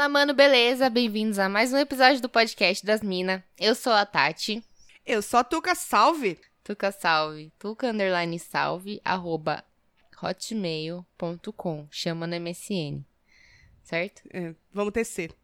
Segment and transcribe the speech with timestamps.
[0.00, 0.88] Fala, mano, beleza?
[0.88, 3.42] Bem-vindos a mais um episódio do podcast das Minas.
[3.58, 4.64] Eu sou a Tati.
[5.04, 6.38] Eu sou a Tuca Salve.
[6.64, 7.52] Tuca Salve.
[7.58, 9.62] Tuca underline salve, arroba
[10.22, 11.86] hotmail.com.
[11.90, 13.04] Chama no MSN.
[13.82, 14.22] Certo?
[14.32, 15.34] É, vamos tecer.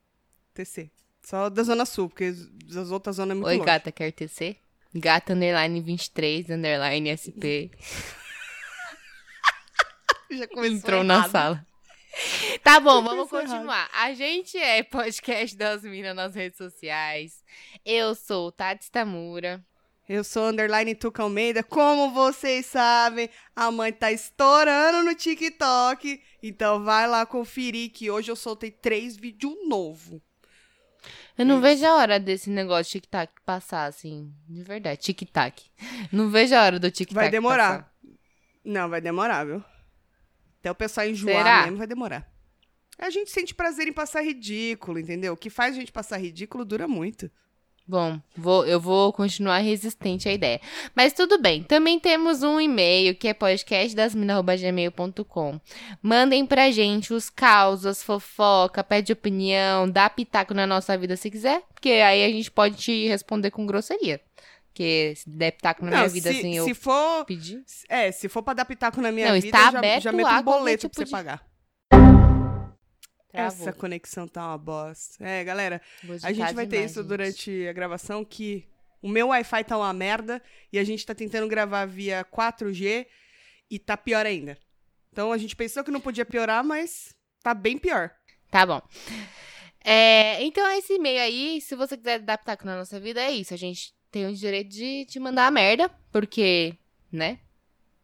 [0.54, 0.90] Tecer.
[1.22, 2.32] Só da Zona Sul, porque
[2.70, 3.66] as outras zonas é muito Oi, longe.
[3.66, 4.56] gata, quer TC?
[4.94, 7.68] Gata underline 23, underline SP.
[10.32, 11.30] Já começou Entrou na errado.
[11.30, 11.66] sala.
[12.62, 13.88] Tá bom, vamos continuar.
[13.92, 17.44] A gente é podcast das minas nas redes sociais.
[17.84, 19.64] Eu sou Tati Tamura.
[20.08, 21.62] Eu sou underline Tuca Almeida.
[21.62, 26.22] Como vocês sabem, a mãe tá estourando no TikTok.
[26.42, 30.20] Então vai lá conferir que hoje eu soltei três vídeos novos.
[31.36, 34.32] Eu não vejo a hora desse negócio de tic-tac passar, assim.
[34.48, 35.64] De verdade, tic-tac.
[36.10, 37.82] Não vejo a hora do tic-tac Vai demorar.
[37.82, 37.92] passar.
[38.64, 39.62] Não, vai demorar, viu?
[40.66, 41.62] Até o pessoal enjoar Será?
[41.62, 42.28] mesmo, vai demorar.
[42.98, 45.34] A gente sente prazer em passar ridículo, entendeu?
[45.34, 47.30] O que faz a gente passar ridículo dura muito.
[47.86, 50.60] Bom, vou, eu vou continuar resistente à ideia.
[50.92, 51.62] Mas tudo bem.
[51.62, 55.60] Também temos um e-mail que é podcastdasmina.gmail.com.
[56.02, 61.62] Mandem pra gente os causos, fofoca, pede opinião, dá pitaco na nossa vida se quiser.
[61.72, 64.20] Porque aí a gente pode te responder com grosseria.
[64.76, 67.64] Porque se der pitaco na minha Não, vida se, assim, eu se for pedir.
[67.88, 70.40] É, se for pra dar pitaco na minha Não, vida, está já, já meto a
[70.40, 71.46] um boleto tipo pra você de- pagar.
[73.32, 73.68] Travou.
[73.68, 75.24] Essa conexão tá uma bosta.
[75.26, 75.80] É, galera,
[76.22, 77.08] a gente vai ter demais, isso gente.
[77.08, 78.68] durante a gravação, que
[79.00, 83.06] o meu Wi-Fi tá uma merda e a gente tá tentando gravar via 4G
[83.70, 84.58] e tá pior ainda.
[85.10, 88.10] Então a gente pensou que não podia piorar, mas tá bem pior.
[88.50, 88.82] Tá bom.
[89.82, 93.54] É, então, esse e-mail aí, se você quiser dar pitaco na nossa vida, é isso.
[93.54, 96.74] A gente tem o direito de te mandar a merda, porque,
[97.12, 97.38] né?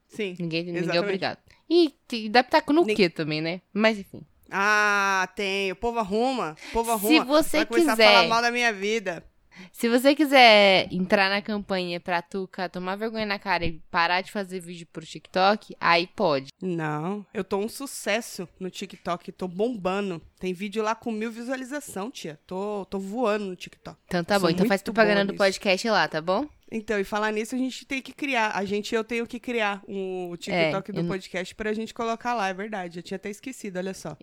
[0.09, 0.37] Sim.
[0.39, 1.39] Ninguém, ninguém é obrigado.
[1.71, 3.63] E, e dá pitaco no Nin- quê também, né?
[3.73, 4.21] Mas enfim.
[4.51, 5.73] Ah, tem.
[5.73, 6.55] O povo arruma.
[6.69, 7.25] O povo Se arruma.
[7.25, 9.25] você vai quiser- falar mal da minha vida.
[9.73, 14.31] Se você quiser entrar na campanha pra Tuca tomar vergonha na cara e parar de
[14.33, 16.49] fazer vídeo pro TikTok, aí pode.
[16.61, 20.21] Não, eu tô um sucesso no TikTok, tô bombando.
[20.39, 22.39] Tem vídeo lá com mil visualização, tia.
[22.47, 23.97] Tô, tô voando no TikTok.
[24.07, 24.55] Então tá Sou bom.
[24.55, 26.47] Então faz propaganda do podcast lá, tá bom?
[26.75, 28.53] Então, e falar nisso, a gente tem que criar.
[28.57, 31.93] A gente, eu tenho que criar um TikTok É, do eu não- podcast pra gente
[31.93, 32.99] colocar lá, é verdade.
[32.99, 34.17] Eu tinha até esquecido, olha só.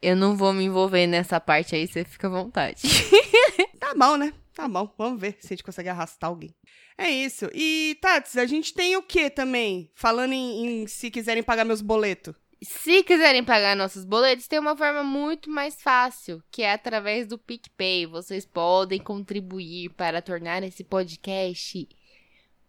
[0.00, 2.80] Eu não vou me envolver nessa parte aí, você fica à vontade.
[3.78, 4.32] Tá bom, né?
[4.54, 4.92] Tá bom.
[4.96, 6.54] Vamos ver se a gente consegue arrastar alguém.
[6.98, 7.48] É isso.
[7.54, 9.90] E, Tats, a gente tem o que também?
[9.94, 12.34] Falando em, em se quiserem pagar meus boletos.
[12.62, 17.38] Se quiserem pagar nossos boletos, tem uma forma muito mais fácil, que é através do
[17.38, 18.04] PicPay.
[18.04, 21.88] Vocês podem contribuir para tornar esse podcast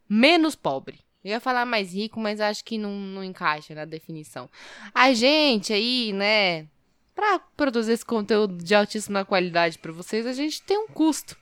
[0.07, 0.99] menos pobre.
[1.23, 4.49] Eu ia falar mais rico, mas acho que não, não encaixa na definição.
[4.93, 6.67] A gente aí, né,
[7.15, 11.37] para produzir esse conteúdo de altíssima qualidade para vocês, a gente tem um custo.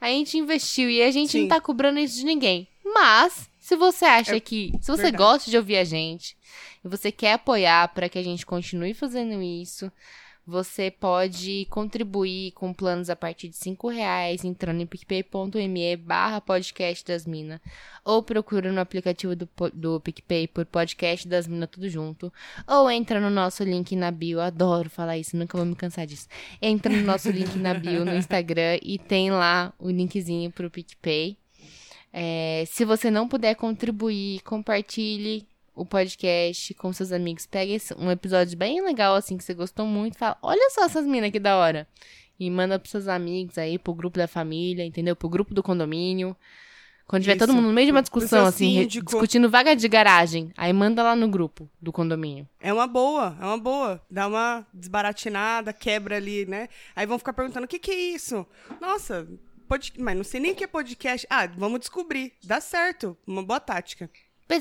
[0.00, 1.42] A gente investiu e a gente Sim.
[1.42, 2.68] não tá cobrando isso de ninguém.
[2.84, 4.72] Mas, se você acha É que.
[4.80, 5.16] Se você verdade.
[5.16, 6.36] gosta de ouvir a gente
[6.84, 9.90] e você quer apoiar para que a gente continue fazendo isso,
[10.48, 17.04] você pode contribuir com planos a partir de 5 reais entrando em picpay.me barra podcast
[17.04, 17.60] das minas
[18.02, 22.32] ou procura no aplicativo do, do PicPay por podcast das minas tudo junto
[22.66, 26.26] ou entra no nosso link na bio, adoro falar isso, nunca vou me cansar disso.
[26.62, 31.36] Entra no nosso link na bio no Instagram e tem lá o linkzinho pro PicPay.
[32.10, 35.46] É, se você não puder contribuir, compartilhe
[35.78, 37.46] o podcast com seus amigos.
[37.46, 40.18] Pega um episódio bem legal, assim, que você gostou muito.
[40.18, 41.86] Fala, olha só essas minas que da hora.
[42.38, 45.14] E manda pros seus amigos aí, pro grupo da família, entendeu?
[45.14, 46.36] Pro grupo do condomínio.
[47.06, 47.56] Quando tiver todo Isso.
[47.56, 51.26] mundo no meio de uma discussão, assim, discutindo vaga de garagem, aí manda lá no
[51.26, 52.46] grupo do condomínio.
[52.60, 54.02] É uma boa, é uma boa.
[54.10, 56.68] Dá uma desbaratinada, quebra ali, né?
[56.94, 58.46] Aí vão ficar perguntando: o que, que é isso?
[58.78, 59.26] Nossa,
[59.66, 59.90] pod...
[59.98, 61.26] mas não sei nem o que é podcast.
[61.30, 62.34] Ah, vamos descobrir.
[62.44, 63.16] Dá certo.
[63.26, 64.10] Uma boa tática.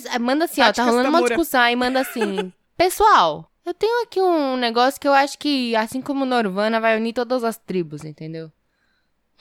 [0.10, 4.04] Ah, Manda assim, ó, tá Táticas rolando uma discussão, aí manda assim, pessoal, eu tenho
[4.04, 8.04] aqui um negócio que eu acho que, assim como Norvana, vai unir todas as tribos,
[8.04, 8.51] entendeu?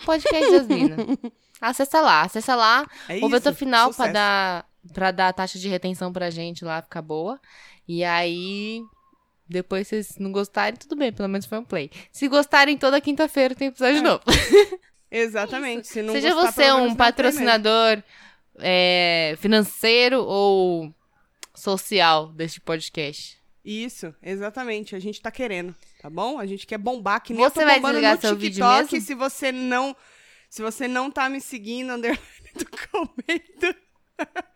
[0.04, 0.98] Podcast das minas.
[1.60, 5.58] Acessa lá, acessa lá, É ouve até o final pra dar, pra dar a taxa
[5.58, 7.40] de retenção pra gente lá, ficar boa.
[7.88, 8.82] E aí,
[9.48, 11.90] depois vocês não gostarem, tudo bem, pelo menos foi um play.
[12.12, 14.02] Se gostarem, toda quinta-feira tem episódio É.
[14.02, 14.22] novo.
[15.10, 15.86] Exatamente.
[15.86, 18.02] Se Seja gostar, você um patrocinador
[18.58, 20.92] é, financeiro ou
[21.54, 23.38] social deste podcast.
[23.64, 24.94] Isso, exatamente.
[24.94, 26.38] A gente tá querendo, tá bom?
[26.38, 28.64] A gente quer bombar, que nem eu Você tô vai bombando desligar no seu vídeo
[28.64, 29.00] TikTok.
[29.00, 29.96] Se você não...
[30.48, 32.20] Se você não tá me seguindo, underline
[32.54, 33.76] do comento.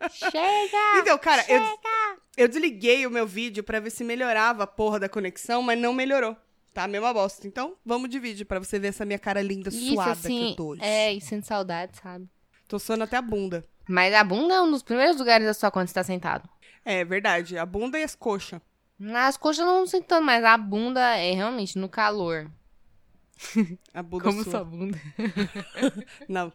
[0.09, 0.99] Chega!
[0.99, 1.61] Então, cara, eu,
[2.37, 5.93] eu desliguei o meu vídeo pra ver se melhorava a porra da conexão, mas não
[5.93, 6.35] melhorou.
[6.73, 7.45] Tá a mesma bosta.
[7.45, 10.55] Então, vamos dividir pra você ver essa minha cara linda, Isso, suada assim, que eu
[10.55, 10.81] tô hoje.
[10.83, 12.27] é, e sendo saudade, sabe?
[12.71, 13.67] Tô suando até a bunda.
[13.85, 16.47] Mas a bunda é um dos primeiros lugares da sua quando você tá sentado.
[16.85, 17.57] É verdade.
[17.57, 18.61] A bunda e as coxas.
[19.13, 22.49] As coxas não sentando, mas a bunda é realmente no calor.
[23.93, 24.51] A bunda Como sua.
[24.53, 24.97] sua bunda.
[26.29, 26.53] Não.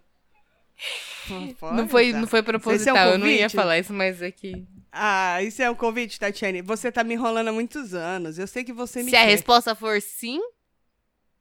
[1.29, 2.19] Não foi, tá.
[2.19, 4.67] não foi Esse é um proposital, eu não ia falar isso, mas é que...
[4.93, 6.63] Ah, isso é um convite, Tatiane.
[6.63, 8.39] Você tá me enrolando há muitos anos.
[8.39, 9.27] Eu sei que você me Se a quer.
[9.27, 10.39] resposta for sim,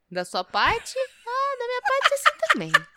[0.09, 2.94] da sua parte, ah, da minha parte é sim também.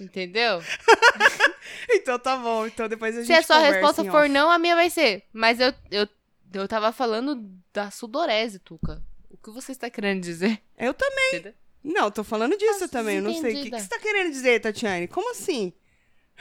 [0.00, 0.62] Entendeu?
[1.90, 2.66] Então tá bom.
[2.66, 4.28] Então depois a gente Se a sua resposta for off.
[4.28, 5.24] não, a minha vai ser.
[5.32, 6.08] Mas eu, eu,
[6.52, 9.02] eu tava falando da sudorese, Tuca.
[9.30, 10.60] O que você está querendo dizer?
[10.76, 11.28] Eu também.
[11.34, 11.54] Entendeu?
[11.82, 13.16] Não, tô falando disso Nossa, também.
[13.16, 13.52] Eu não sei.
[13.52, 15.08] O que, que você tá querendo dizer, Tatiane?
[15.08, 15.72] Como assim?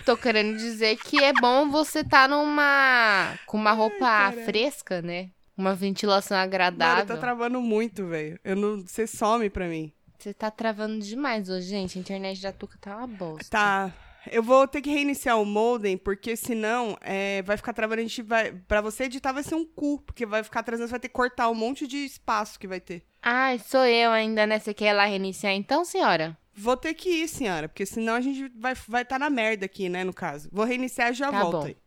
[0.05, 3.37] Tô querendo dizer que é bom você tá numa.
[3.45, 4.45] com uma roupa caralho.
[4.45, 5.29] fresca, né?
[5.57, 7.05] Uma ventilação agradável.
[7.05, 8.39] tá travando muito, velho.
[8.43, 8.81] Eu não.
[8.81, 9.91] Você some pra mim.
[10.21, 11.97] Você tá travando demais hoje, gente.
[11.97, 13.49] A internet da Tuca tá uma bosta.
[13.49, 13.91] Tá.
[14.31, 18.01] Eu vou ter que reiniciar o modem, porque senão é, vai ficar travando.
[18.01, 18.51] A gente vai.
[18.51, 21.15] Pra você editar vai ser um cu, porque vai ficar trazendo, você vai ter que
[21.15, 23.03] cortar um monte de espaço que vai ter.
[23.19, 24.59] Ai, sou eu ainda, né?
[24.59, 26.37] Você quer ir lá reiniciar então, senhora?
[26.53, 29.65] Vou ter que ir, senhora, porque senão a gente vai estar vai tá na merda
[29.65, 30.49] aqui, né, no caso.
[30.51, 31.65] Vou reiniciar e já Tá volto bom.
[31.65, 31.77] aí.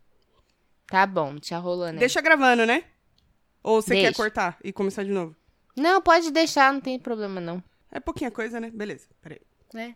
[0.87, 1.93] Tá bom, te rolando.
[1.93, 1.99] aí.
[1.99, 2.83] Deixa gravando, né?
[3.63, 4.17] Ou você quer Deixa.
[4.17, 5.33] cortar e começar de novo?
[5.77, 7.63] Não, pode deixar, não tem problema não.
[7.95, 8.69] É pouquinha coisa, né?
[8.71, 9.39] Beleza, peraí.
[9.73, 9.95] né?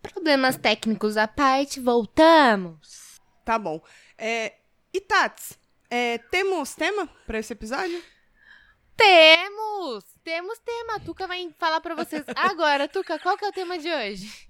[0.00, 3.20] Problemas técnicos à parte, voltamos.
[3.44, 3.82] Tá bom.
[4.16, 4.54] É,
[4.94, 5.58] e Tats,
[5.90, 8.02] é, temos tema pra esse episódio?
[8.96, 10.04] Temos!
[10.24, 10.96] Temos tema.
[10.96, 12.88] A Tuca vai falar pra vocês agora.
[12.88, 14.48] Tuca, qual que é o tema de hoje?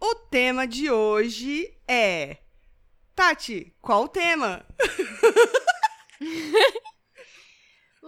[0.00, 2.38] O tema de hoje é.
[3.14, 4.66] Tati, qual o tema?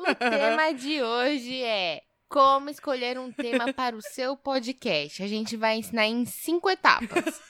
[0.01, 5.23] O tema de hoje é como escolher um tema para o seu podcast.
[5.23, 7.41] A gente vai ensinar em cinco etapas.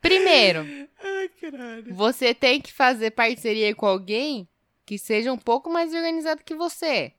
[0.00, 0.60] Primeiro,
[0.98, 1.82] Ai.
[1.90, 4.48] Você tem que fazer parceria com alguém
[4.86, 7.12] que seja um pouco mais organizado que você.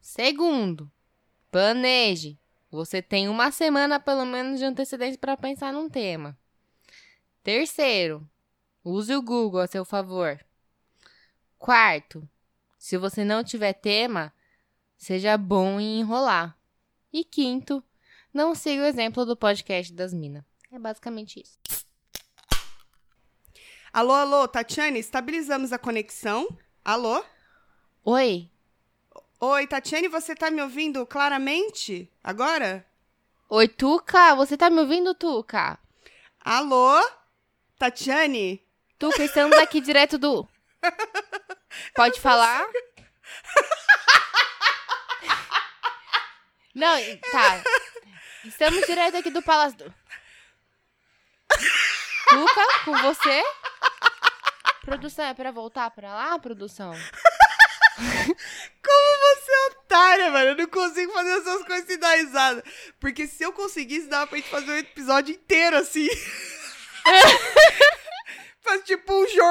[0.00, 0.90] Segundo,
[1.50, 2.38] planeje.
[2.70, 6.36] Você tem uma semana pelo menos de antecedência para pensar num tema.
[7.42, 8.28] Terceiro,
[8.84, 10.38] use o Google a seu favor.
[11.58, 12.28] Quarto,
[12.78, 14.32] se você não tiver tema,
[14.96, 16.56] seja bom em enrolar.
[17.12, 17.82] E quinto,
[18.32, 20.44] não siga o exemplo do podcast das minas.
[20.70, 21.58] É basicamente isso.
[23.92, 26.48] Alô, alô, Tatiane, estabilizamos a conexão.
[26.84, 27.24] Alô?
[28.04, 28.50] Oi,
[29.40, 32.84] Oi, Tatiane, você tá me ouvindo claramente agora?
[33.48, 35.78] Oi, Tuca, você tá me ouvindo, Tuca?
[36.40, 37.00] Alô?
[37.78, 38.60] Tatiane?
[38.98, 40.44] Tuca, estamos aqui direto do.
[41.94, 42.66] Pode falar?
[46.74, 46.96] Não,
[47.32, 47.62] tá.
[48.44, 49.94] Estamos direto aqui do Palácio do.
[52.28, 53.42] Tuca, com você?
[54.82, 56.92] Produção, é pra voltar pra lá, produção?
[57.98, 60.50] Como você é otária, mano.
[60.50, 62.62] Eu não consigo fazer essas coisas sem dar risada.
[63.00, 66.08] Porque se eu conseguisse, dava pra gente fazer um episódio inteiro assim.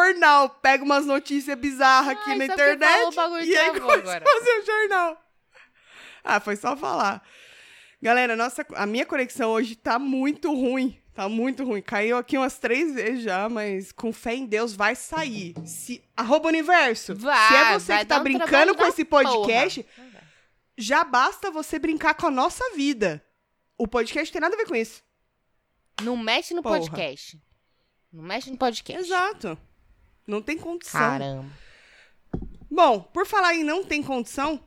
[0.08, 0.50] Jornal.
[0.50, 3.18] Pega umas notícias bizarras aqui Ai, na internet.
[3.18, 5.24] o e aí começa a fazer um jornal.
[6.24, 7.24] Ah, foi só falar.
[8.02, 11.00] Galera, nossa, a minha conexão hoje tá muito ruim.
[11.14, 11.82] Tá muito ruim.
[11.82, 15.56] Caiu aqui umas três vezes já, mas com fé em Deus vai sair.
[15.66, 17.16] Se, arroba universo.
[17.16, 20.24] Vai, se é você que tá um brincando com esse podcast, porra.
[20.78, 23.24] já basta você brincar com a nossa vida.
[23.78, 25.04] O podcast tem nada a ver com isso.
[26.04, 26.80] Não mexe no Porra.
[26.80, 27.40] podcast.
[28.12, 29.04] Não mexe no podcast.
[29.04, 29.58] Exato.
[30.28, 31.00] Não tem condição.
[31.00, 31.46] Caramba.
[32.70, 34.62] Bom, por falar em não tem condição,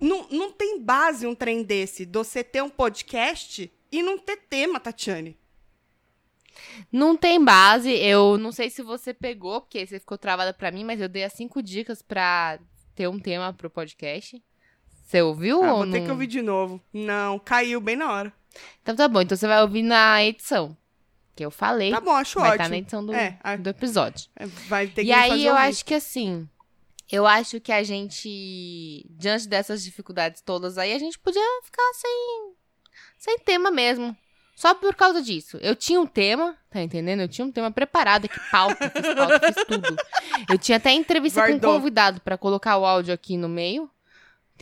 [0.00, 4.36] não, não tem base um trem desse, de você ter um podcast e não ter
[4.36, 5.36] tema, Tatiane.
[6.90, 10.84] Não tem base, eu não sei se você pegou, porque você ficou travada pra mim,
[10.84, 12.58] mas eu dei as cinco dicas pra
[12.94, 14.42] ter um tema pro podcast.
[15.04, 15.92] Você ouviu Ah, ou vou não?
[15.92, 16.80] ter que ouvir de novo.
[16.92, 18.32] Não, caiu bem na hora.
[18.82, 20.76] Então tá bom, então você vai ouvir na edição.
[21.34, 21.90] Que eu falei.
[21.90, 22.62] Tá bom, acho vai ótimo.
[22.62, 24.28] estar na edição do, É, a- do episódio.
[24.36, 26.46] É, Vai ter que E aí eu acho que assim,
[27.10, 32.52] eu acho que a gente, diante dessas dificuldades todas aí, a gente podia ficar sem,
[33.18, 34.16] sem tema mesmo.
[34.54, 35.56] Só por causa disso.
[35.62, 37.20] Eu tinha um tema, tá entendendo?
[37.20, 39.96] Eu tinha um tema preparado aqui, pauta, fiz pauta, fiz tudo.
[40.48, 41.70] Eu tinha até entrevista com Guardou.
[41.70, 43.90] um convidado pra colocar o áudio aqui no meio.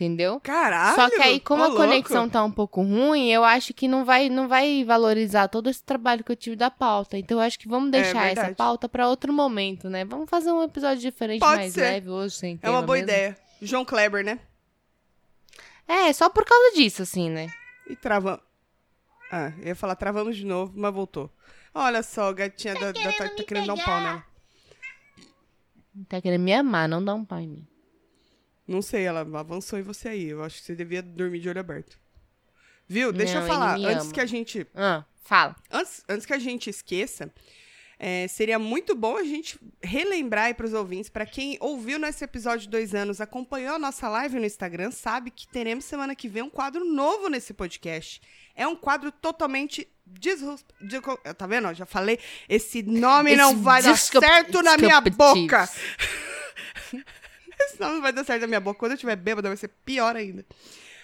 [0.01, 0.39] Entendeu?
[0.39, 0.95] Caralho!
[0.95, 1.83] Só que aí, como a louco.
[1.83, 5.83] conexão tá um pouco ruim, eu acho que não vai, não vai valorizar todo esse
[5.83, 7.19] trabalho que eu tive da pauta.
[7.19, 8.55] Então, eu acho que vamos deixar essa É verdade.
[8.55, 10.03] pauta pra outro momento, né?
[10.03, 11.81] Vamos fazer um episódio diferente, Pode mais ser.
[11.81, 13.09] leve hoje, sem É uma boa mesmo.
[13.11, 13.37] ideia.
[13.61, 14.39] João Kleber, né?
[15.87, 17.47] É, só por causa disso, assim, né?
[17.87, 18.39] E travamos.
[19.31, 21.29] Ah, eu ia falar travamos de novo, mas voltou.
[21.75, 24.23] Olha só, a gatinha da, da Tati tá querendo dar um pau nela.
[26.09, 27.67] Tá querendo me amar, não dá um pau em mim.
[28.71, 30.29] Não sei, ela avançou em você aí.
[30.29, 31.97] Eu acho que você devia dormir de olho aberto.
[32.87, 33.11] Viu?
[33.11, 33.75] Deixa Não, eu falar.
[33.77, 34.13] Antes ama.
[34.13, 34.65] que a gente.
[34.73, 35.55] Ah, fala.
[35.69, 37.31] Antes, antes que a gente esqueça,
[37.99, 42.61] é, seria muito bom a gente relembrar aí pros ouvintes, para quem ouviu nesse episódio
[42.61, 46.41] de dois anos, acompanhou a nossa live no Instagram, sabe que teremos semana que vem
[46.43, 48.21] um quadro novo nesse podcast.
[48.55, 50.65] É um quadro totalmente disrus...
[50.81, 50.99] de-
[51.37, 51.67] Tá vendo?
[51.67, 51.73] ó?
[51.73, 52.19] Já falei.
[52.49, 55.69] Esse nome não Esse vai dar certo na minha boca.
[57.67, 58.79] Esse nome não vai dar certo na minha boca.
[58.79, 60.45] Quando eu tiver bêbada, vai ser pior ainda.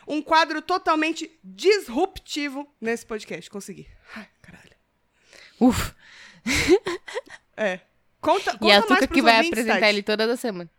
[0.07, 3.49] Um quadro totalmente disruptivo nesse podcast.
[3.49, 3.87] Consegui.
[4.15, 4.75] Ai, caralho.
[5.59, 5.93] Uf.
[7.59, 7.79] É.
[8.21, 10.69] Conta, conta E a Tuca que vai apresentar ele toda a semana.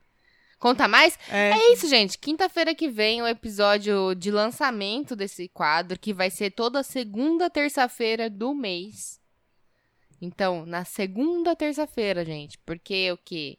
[0.59, 1.19] Conta mais?
[1.29, 1.51] É.
[1.51, 2.19] É isso, gente.
[2.19, 8.31] Quinta-feira que vem, o episódio de lançamento desse quadro, que vai ser toda segunda terça-feira
[8.31, 9.21] do mês.
[10.21, 12.59] Então, na segunda terça-feira, gente.
[12.59, 13.57] Porque o quê?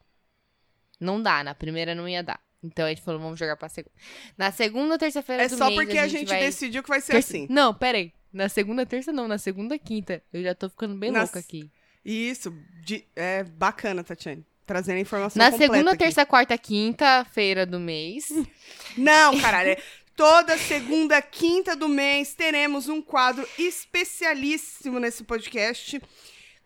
[1.00, 2.40] Não dá, na primeira não ia dar.
[2.64, 3.96] Então a gente falou, vamos jogar pra segunda.
[4.38, 5.76] Na segunda terça-feira É do só mês.
[5.80, 6.40] porque a gente, vai...
[6.42, 7.48] decidiu que vai ser Terça- assim.
[7.50, 8.12] Não, peraí.
[8.34, 10.22] Na segunda terça não, na segunda quinta.
[10.34, 11.72] Eu já tô ficando bem Na louca aqui.
[12.04, 12.54] Isso.
[12.84, 14.46] de- é bacana, Tatiane.
[14.66, 16.00] Trazendo a informação Na segunda, aqui.
[16.04, 18.28] terça, quarta, quinta-feira do mês.
[18.98, 19.72] Não, caralho.
[19.72, 19.78] é
[20.16, 26.02] Toda segunda, quinta do mês, teremos um quadro especialíssimo nesse podcast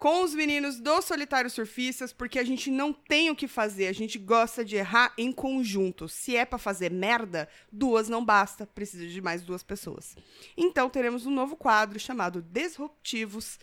[0.04, 3.94] com os meninos do Solitário Surfistas, porque a gente não tem o que fazer, a
[3.94, 6.10] gente gosta de errar em conjunto.
[6.10, 10.18] Se é pra fazer merda, duas não basta, precisa de mais duas pessoas.
[10.58, 13.58] Então teremos um novo quadro chamado Disruptivos.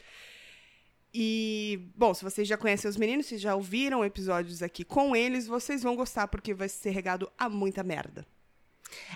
[1.12, 5.46] E, bom, se vocês já conhecem os meninos, se já ouviram episódios aqui com eles,
[5.46, 8.26] vocês vão gostar porque vai ser regado a muita merda.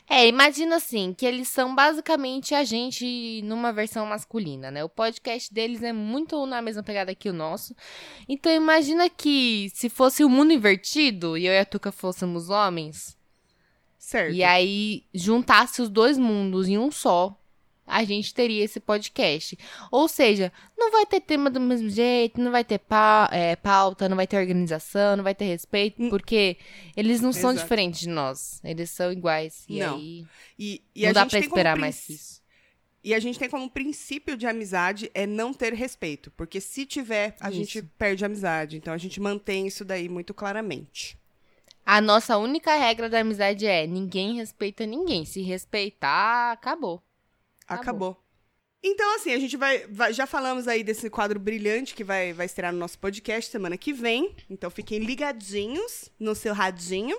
[0.08, 4.84] É, imagina assim, que eles são basicamente a gente numa versão masculina, né?
[4.84, 7.74] O podcast deles é muito na mesma pegada que o nosso.
[8.28, 13.16] Então imagina que se fosse o mundo invertido e eu e a Tuca fôssemos homens,
[13.98, 14.34] Certo.
[14.34, 17.38] e aí juntasse os dois mundos em um só,
[17.86, 19.58] a gente teria esse podcast.
[19.90, 24.08] Ou seja, não vai ter tema do mesmo jeito, não vai ter pa- é, pauta,
[24.08, 26.08] não vai ter organização, não vai ter respeito, Hum.
[26.10, 26.56] porque
[26.96, 27.62] eles não são Exato.
[27.64, 28.60] diferentes de nós.
[28.64, 29.64] Eles são iguais.
[29.68, 29.96] E Não.
[29.96, 30.26] aí
[30.58, 32.42] E, e não a dá gente pra tem como esperar mais isso.
[33.06, 36.30] E a gente tem como princípio de amizade é não ter respeito.
[36.30, 37.58] Porque se tiver, a Isso.
[37.58, 38.78] gente perde a amizade.
[38.78, 41.18] Então a gente mantém isso daí muito claramente.
[41.84, 45.26] A nossa única regra da amizade é ninguém respeita ninguém.
[45.26, 47.02] Se respeitar, acabou.
[47.66, 47.82] Acabou.
[48.10, 48.24] Acabou.
[48.86, 52.44] Então, assim, a gente vai, vai- Já falamos aí desse quadro brilhante que vai, vai
[52.46, 54.34] estrear no nosso podcast semana que vem.
[54.50, 57.16] Então fiquem ligadinhos no seu radinho.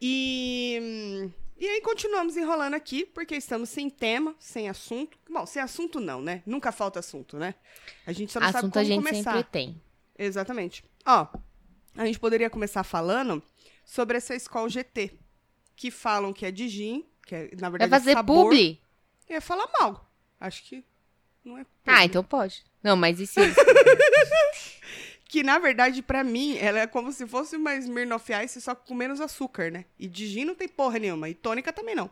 [0.00, 1.30] E.
[1.58, 5.18] E aí continuamos enrolando aqui, porque estamos sem tema, sem assunto.
[5.28, 6.42] Bom, sem assunto não, né?
[6.46, 7.54] Nunca falta assunto, né?
[8.06, 9.32] A gente só não sabe Assunto como a gente começar.
[9.36, 9.82] sempre tem.
[10.18, 10.82] Exatamente.
[11.04, 11.26] Ó,
[11.96, 13.42] a gente poderia começar falando
[13.84, 15.12] sobre essa escola GT,
[15.76, 18.44] que falam que é de gin, que é, na Vai verdade, fazer sabor.
[18.46, 18.80] publi?
[19.30, 20.10] Eu ia falar mal.
[20.38, 20.84] Acho que
[21.44, 22.04] não é Ah, publi.
[22.04, 22.62] então pode.
[22.82, 23.40] Não, mas e se.
[25.28, 28.94] Que, na verdade, pra mim, ela é como se fosse uma Smirnoff Ice, só com
[28.94, 29.84] menos açúcar, né?
[29.96, 31.28] E de gin não tem porra nenhuma.
[31.28, 32.10] E tônica também não.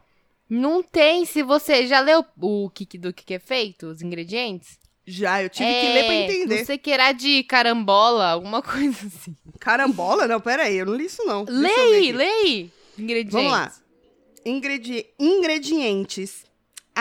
[0.48, 4.78] Não tem, se você já leu o que, do que é feito, os ingredientes?
[5.04, 6.58] Já, eu tive é, que ler pra entender.
[6.60, 9.34] Não sei que era de carambola, alguma coisa assim.
[9.58, 10.28] Carambola?
[10.28, 11.44] Não, pera aí, eu não li isso não.
[11.48, 12.70] Lê aí.
[12.96, 13.32] Ingredientes.
[13.32, 13.72] Vamos lá.
[14.46, 16.44] Ingredi- Ingredientes: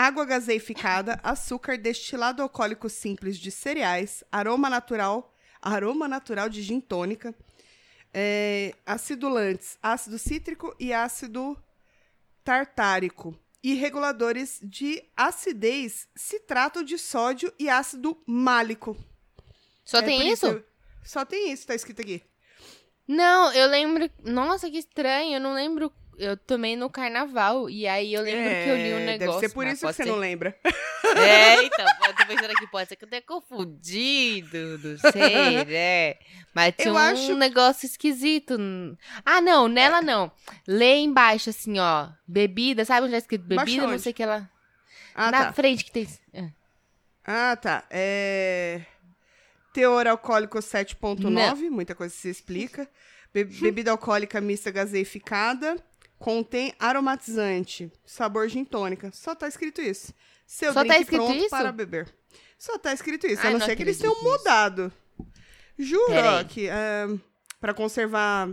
[0.00, 7.34] água gaseificada, açúcar, destilado alcoólico simples de cereais, aroma natural, aroma natural de gin tônica,
[8.14, 11.60] é, acidulantes, ácido cítrico e ácido
[12.44, 13.36] tartárico.
[13.60, 18.96] E reguladores de acidez, citrato de sódio e ácido málico.
[19.84, 20.46] Só É tem isso?
[20.46, 20.64] eu-
[21.04, 22.22] Só tem isso, tá escrito aqui.
[23.06, 24.08] Não, eu lembro.
[24.22, 25.34] Nossa, que estranho.
[25.36, 25.90] Eu não lembro.
[26.18, 27.70] Eu tomei no carnaval.
[27.70, 29.32] E aí eu lembro que eu li um É, negócio.
[29.40, 30.54] Deve ser por isso que você ser- não lembra.
[31.16, 36.14] É, então, eu tô pensando aqui, pode ser que eu tenha confundido, não sei, né?
[36.54, 38.56] Mas tinha Eu um acho- negócio esquisito.
[39.24, 40.30] Ah, não, nela não.
[40.66, 42.08] Lê embaixo, assim, ó.
[42.26, 43.86] Bebida, sabe onde é escrito bebida?
[43.86, 44.50] Não sei o que ela.
[45.14, 45.52] Ah, Na tá.
[45.52, 46.08] frente que tem.
[46.32, 46.48] É.
[47.24, 47.84] Ah, tá.
[47.90, 48.80] É...
[49.72, 52.88] Teor alcoólico 7.9, muita coisa se explica.
[53.32, 55.76] Be- bebida alcoólica mista gaseificada.
[56.18, 59.10] Contém aromatizante, sabor gin tônica.
[59.12, 60.12] Só tá escrito isso.
[60.46, 61.50] Seu Só tá drink escrito pronto isso?
[61.50, 62.14] para beber.
[62.58, 63.40] Só tá escrito isso.
[63.42, 64.24] Ai, a não, não ser que eles tenham nisso.
[64.24, 64.92] mudado.
[65.78, 67.06] Juro, que é,
[67.60, 68.48] para conservar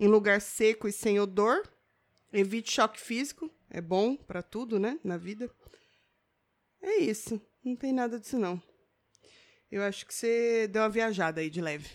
[0.00, 1.62] em lugar seco e sem odor.
[2.32, 3.48] Evite choque físico.
[3.70, 4.98] É bom pra tudo, né?
[5.04, 5.48] Na vida.
[6.82, 7.40] É isso.
[7.64, 8.60] Não tem nada disso, não.
[9.70, 11.90] Eu acho que você deu uma viajada aí de leve.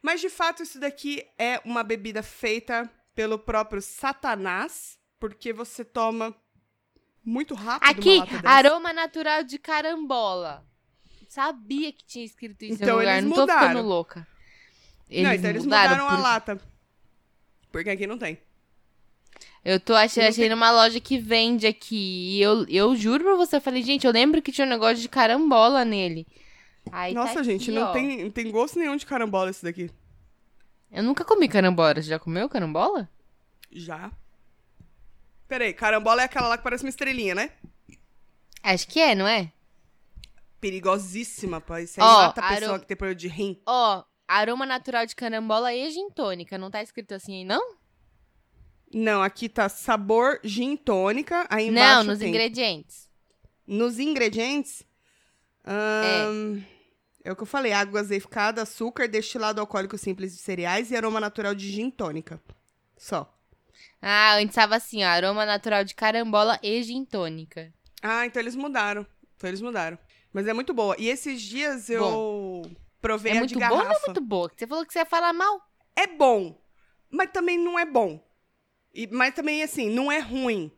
[0.00, 6.32] Mas, de fato, isso daqui é uma bebida feita pelo próprio Satanás, porque você toma
[7.24, 10.64] muito rápido Aqui, aroma natural de carambola.
[11.28, 13.68] Sabia que tinha escrito isso Então, em lugar, eles não tô mudaram.
[13.68, 14.26] ficando louca.
[15.10, 16.60] não, então eles mudaram a por- lata.
[17.72, 18.38] Porque aqui não tem.
[19.64, 22.36] Eu tô achando, Não achei tem- numa loja que vende aqui.
[22.36, 24.98] E eu, eu juro pra você, eu falei, gente, eu lembro que tinha um negócio
[24.98, 26.24] de carambola nele.
[26.92, 27.92] Aí tá Nossa, gente, aqui, não ó.
[27.92, 29.90] tem, não tem gosto nenhum de carambola esse daqui.
[30.96, 31.94] Eu nunca comi carambola.
[31.96, 33.08] Você já comeu carambola?
[33.70, 34.10] Já.
[35.46, 37.50] Peraí, carambola é aquela lá que parece uma estrelinha, né?
[38.62, 39.52] Acho que é, não é?
[40.60, 41.76] Perigosíssima, pô.
[41.76, 43.60] Isso aí Ó, mata a pessoa aroma- que tem problema de rim.
[43.66, 46.56] Ó, aroma natural de carambola e gin tônica.
[46.56, 47.76] Não tá escrito assim aí, não?
[48.92, 51.46] Não, aqui tá sabor gin tônica.
[51.50, 52.28] Aí embaixo Não, nos tem...
[52.30, 53.08] ingredientes.
[53.66, 54.82] Nos ingredientes...
[55.66, 56.75] é.
[57.32, 57.72] O que eu falei.
[57.72, 62.40] Água azeificada, açúcar, destilado alcoólico simples de cereais e aroma natural de gin tônica.
[62.96, 63.32] Só.
[64.00, 67.72] Ah, antes tava assim, ó, aroma natural de carambola e gin tônica.
[68.02, 69.06] Ah, então eles mudaram.
[69.36, 69.98] Então eles mudaram.
[70.32, 70.94] Mas é muito boa.
[70.98, 72.62] E esses dias eu
[73.00, 73.84] provei É a muito de boa garrafa.
[73.84, 74.52] ou não é muito boa?
[74.54, 75.60] Você falou que você ia falar mal.
[75.94, 76.60] É bom,
[77.10, 78.22] mas também não é bom.
[78.94, 80.70] E, mas também, assim, não é ruim.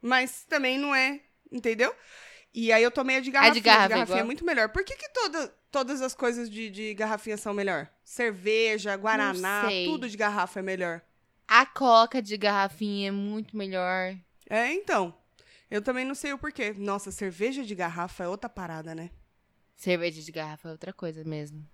[0.00, 1.94] Mas também não é, entendeu?
[2.54, 3.50] E aí eu tomei a de garrafinha.
[3.50, 4.68] A de garrafa é garrafinha é muito melhor.
[4.68, 7.88] Por que, que toda, todas as coisas de, de garrafinha são melhor?
[8.04, 11.00] Cerveja, guaraná, tudo de garrafa é melhor.
[11.48, 14.16] A coca de garrafinha é muito melhor.
[14.48, 15.14] É, então.
[15.70, 16.74] Eu também não sei o porquê.
[16.76, 19.10] Nossa, cerveja de garrafa é outra parada, né?
[19.74, 21.66] Cerveja de garrafa é outra coisa mesmo.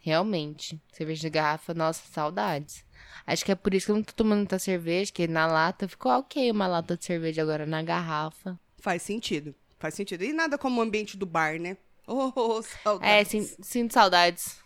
[0.00, 0.80] Realmente.
[0.90, 2.82] Cerveja de garrafa, nossa, saudades.
[3.26, 5.86] Acho que é por isso que eu não tô tomando muita cerveja, que na lata
[5.86, 8.58] ficou ok uma lata de cerveja agora na garrafa.
[8.78, 9.54] Faz sentido.
[9.78, 10.24] Faz sentido.
[10.24, 11.76] E nada como o ambiente do bar, né?
[12.10, 12.62] Oh, oh,
[13.02, 13.28] É, saudades.
[13.28, 14.58] sin- sinto saudades.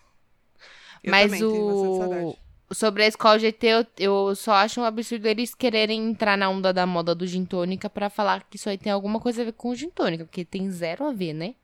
[1.03, 1.91] Eu Mas também o.
[1.97, 2.39] saudade.
[2.71, 6.73] Sobre a escola GT, eu, eu só acho um absurdo eles quererem entrar na onda
[6.73, 9.53] da moda do gin tônica pra falar que isso aí tem alguma coisa a ver
[9.53, 11.55] com gin tônica, porque tem zero a ver, né?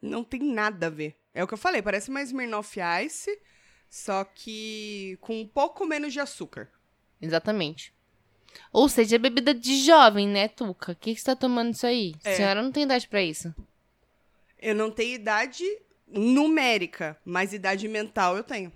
[0.00, 1.16] Não tem nada a ver.
[1.34, 3.30] É o que eu falei, parece mais Smirnoff Ice,
[3.88, 6.70] só que com um pouco menos de açúcar.
[7.20, 7.92] Exatamente.
[8.72, 10.92] Ou seja, é bebida de jovem, né, Tuca?
[10.92, 12.14] O que, que você tá tomando isso aí?
[12.24, 12.32] É.
[12.32, 13.54] A senhora não tem idade pra isso.
[14.60, 15.64] Eu não tenho idade
[16.06, 18.72] numérica, mas idade mental eu tenho.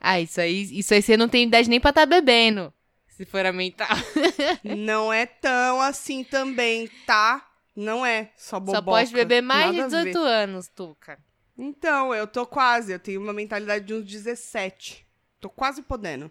[0.00, 2.72] Ah, isso aí, isso aí você não tem idade nem pra tá bebendo.
[3.08, 3.88] Se for a mental.
[4.62, 7.44] não é tão assim também, tá?
[7.74, 8.78] Não é só boboca.
[8.78, 10.12] Só pode beber mais de nada ver.
[10.12, 11.18] 18 anos, Tuca.
[11.56, 12.92] Então, eu tô quase.
[12.92, 15.04] Eu tenho uma mentalidade de uns 17.
[15.40, 16.30] Tô quase podendo.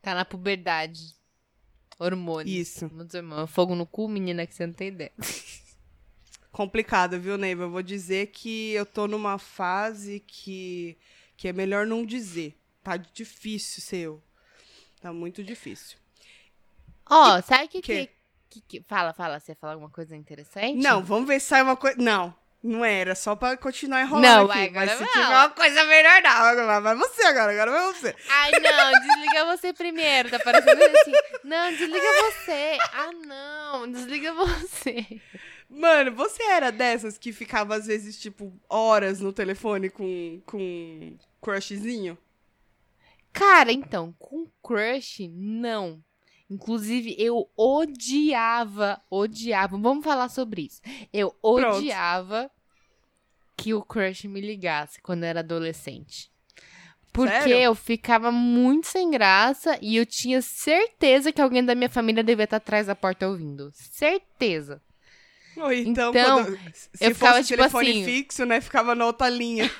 [0.00, 1.14] Tá na puberdade.
[1.98, 2.52] Hormônio.
[2.52, 2.90] Isso.
[3.14, 5.12] Irmãos, fogo no cu, menina, que você não tem ideia.
[6.50, 7.62] Complicado, viu, Neiva?
[7.64, 10.98] Eu vou dizer que eu tô numa fase que,
[11.36, 12.54] que é melhor não dizer.
[12.82, 14.22] Tá difícil ser eu.
[15.00, 15.96] Tá muito difícil.
[17.08, 18.10] Ó, sabe o que, que,
[18.50, 19.40] que, que- Fala, fala.
[19.40, 20.76] Você ia falar alguma coisa interessante?
[20.76, 21.96] Não, vamos ver se sai uma coisa.
[22.00, 23.14] Não, não era.
[23.14, 24.46] Só pra continuar enrolando Não, aqui.
[24.48, 25.24] vai, Mas agora se não.
[25.24, 26.30] tiver uma coisa melhor, não.
[26.30, 27.52] Agora vai você agora.
[27.52, 28.16] Agora vai você.
[28.28, 30.30] Ai, não, desliga você primeiro.
[30.30, 31.12] Tá parecendo assim.
[31.44, 32.78] Não, desliga você.
[32.92, 35.20] Ah, não, desliga você.
[35.68, 42.18] Mano, você era dessas que ficava, às vezes, tipo, horas no telefone com, com crushzinho?
[43.32, 46.02] Cara, então, com crush, não.
[46.52, 49.76] Inclusive, eu odiava, odiava.
[49.78, 50.80] Vamos falar sobre isso.
[51.12, 51.76] Eu Pronto.
[51.78, 52.50] odiava
[53.56, 56.30] que o crush me ligasse quando eu era adolescente.
[57.12, 57.56] Porque Sério?
[57.56, 62.44] eu ficava muito sem graça e eu tinha certeza que alguém da minha família devia
[62.44, 63.70] estar atrás da porta ouvindo.
[63.74, 64.80] Certeza.
[65.58, 68.60] Ou então, Então, quando, se eu ficava, fosse tipo telefone assim- fixo, né?
[68.62, 69.70] Ficava na outra linha.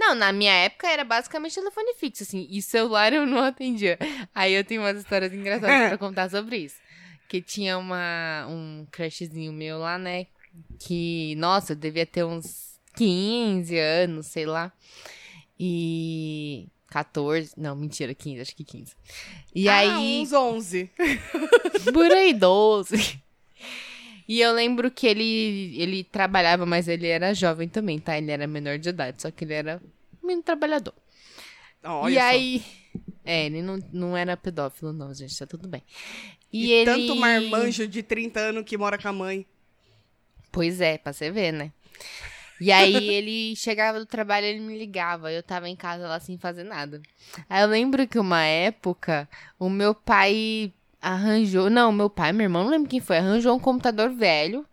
[0.00, 3.98] Não, na minha época era basicamente telefone fixo, assim, e celular eu não atendia.
[4.34, 6.76] Aí eu tenho umas histórias engraçadas pra contar sobre isso.
[7.28, 10.26] Que tinha uma, um crushzinho meu lá, né?
[10.78, 14.72] Que, nossa, eu devia ter uns 15 anos, sei lá.
[15.58, 16.66] E.
[16.88, 17.52] 14.
[17.56, 18.96] Não, mentira, 15, acho que 15.
[19.54, 20.22] E ah, aí.
[20.22, 20.90] uns 11.
[21.92, 23.22] Por aí, 12.
[24.30, 28.16] E eu lembro que ele, ele trabalhava, mas ele era jovem também, tá?
[28.16, 29.82] Ele era menor de idade, só que ele era
[30.22, 30.94] um menino trabalhador.
[31.82, 32.22] Olha e só.
[32.22, 32.64] aí,
[33.24, 35.82] É, ele não, não era pedófilo, não, gente, tá tudo bem.
[36.52, 36.84] E, E, ele...
[36.84, 39.44] tanto marmanjo de 30 anos que mora com a mãe.
[40.52, 41.72] Pois é, pra você ver, né?
[42.60, 46.38] E aí ele chegava do trabalho, ele me ligava, eu tava em casa lá sem
[46.38, 47.02] fazer nada.
[47.48, 52.64] Aí eu lembro que uma época o meu pai arranjou, não, meu pai, meu irmão,
[52.64, 54.66] não lembro quem foi, arranjou um computador velho,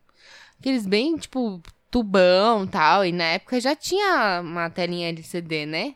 [0.59, 5.95] aqueles bem tipo tubão, tal, e na época já tinha uma telinha LCD, né?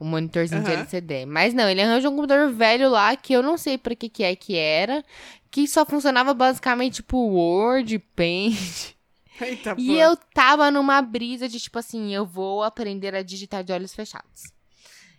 [0.00, 0.80] Um monitorzinho de Aham.
[0.80, 1.26] LCD.
[1.26, 4.24] Mas não, ele arranjou um computador velho lá que eu não sei pra que que
[4.24, 5.04] é que era,
[5.50, 8.94] que só funcionava basicamente tipo Word, Paint.
[9.40, 9.92] Eita, E pô.
[9.94, 14.52] eu tava numa brisa de, tipo assim, eu vou aprender a digitar de olhos fechados.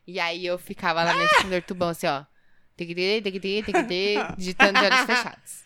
[0.05, 2.23] E aí eu ficava lá nesse computador tubão, assim, ó.
[2.77, 5.63] Tiquitê, tiquitê, tiquitê, digitando de olhos fechados.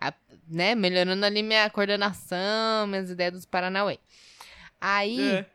[0.00, 0.12] A-
[0.48, 0.74] né?
[0.74, 3.98] Melhorando ali minha coordenação, minhas ideias dos Paranauê.
[4.80, 5.46] Aí, É,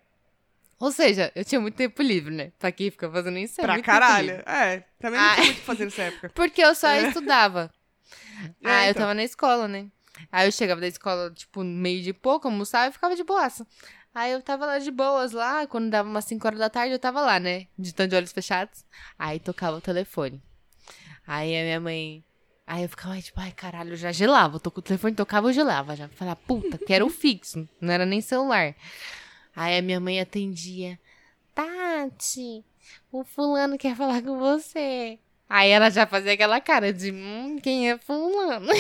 [0.80, 2.52] ou seja, eu tinha muito tempo livre, né?
[2.58, 3.60] Pra quem fica fazendo isso?
[3.60, 4.42] é pra caralho.
[4.46, 5.34] É, também não Ah.
[5.36, 6.30] tinha muito o que fazer nessa época.
[6.36, 7.08] Porque eu só É.
[7.08, 7.72] estudava.
[8.64, 9.02] É, ah, eu então.
[9.02, 9.88] tava na escola, né?
[10.32, 13.66] Aí eu chegava da escola, tipo, meio de pouco, almoçava e ficava de boaça.
[14.14, 17.00] Aí eu tava lá de boas lá, quando dava umas 5 horas da tarde, eu
[17.00, 17.68] tava lá, né?
[17.78, 18.84] Digitando de olhos fechados.
[19.18, 20.42] Aí tocava o telefone.
[21.30, 22.24] Aí a minha mãe.
[22.66, 24.56] Aí eu ficava, tipo, ai caralho, eu já gelava.
[24.56, 26.08] Eu tô com o telefone, tocava, eu gelava já.
[26.10, 27.70] Falei, puta, quero o fixo.
[27.80, 28.76] Não era nem celular.
[29.56, 31.00] Aí a minha mãe atendia.
[31.54, 32.66] Tati,
[33.12, 35.20] o fulano quer falar com você.
[35.48, 38.72] Aí ela já fazia aquela cara de, hum, quem é fulano?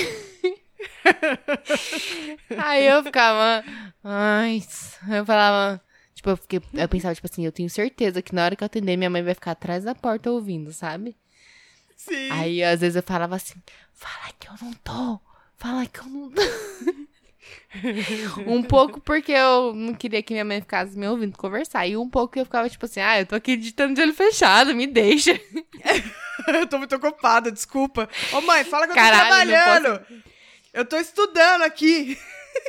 [2.58, 3.64] Aí eu ficava,
[4.04, 4.64] ai,
[5.12, 5.82] eu falava,
[6.16, 8.66] tipo, eu, fiquei, eu pensava, tipo assim, eu tenho certeza que na hora que eu
[8.66, 11.18] atender, minha mãe vai ficar atrás da porta ouvindo, sabe?
[12.00, 12.32] Sim.
[12.32, 13.62] Aí às vezes eu falava assim,
[13.94, 15.20] fala que eu não tô,
[15.58, 16.42] fala que eu não tô.
[18.48, 21.86] um pouco porque eu não queria que minha mãe ficasse me ouvindo conversar.
[21.86, 24.74] E um pouco eu ficava, tipo assim, ah, eu tô aqui digitando de olho fechado,
[24.74, 25.34] me deixa.
[26.48, 28.08] eu tô muito ocupada, desculpa.
[28.32, 30.06] Ô, mãe, fala que eu tô Caralho, não trabalhando.
[30.74, 32.18] Eu tô estudando aqui.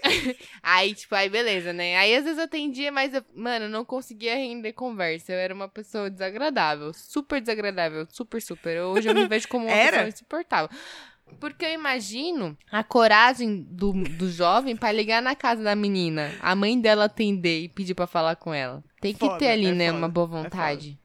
[0.62, 1.96] Aí, tipo, aí beleza, né?
[1.96, 5.32] Aí às vezes eu atendia, mas, eu, mano, eu não conseguia render conversa.
[5.32, 8.80] Eu era uma pessoa desagradável, super desagradável, super, super.
[8.82, 9.90] Hoje eu me vejo como uma Era?
[9.98, 10.68] pessoa insuportável.
[11.38, 16.56] Porque eu imagino a coragem do, do jovem pra ligar na casa da menina, a
[16.56, 18.82] mãe dela atender e pedir pra falar com ela.
[19.00, 20.98] Tem que Foda, ter ali, é né, foda, uma boa é vontade.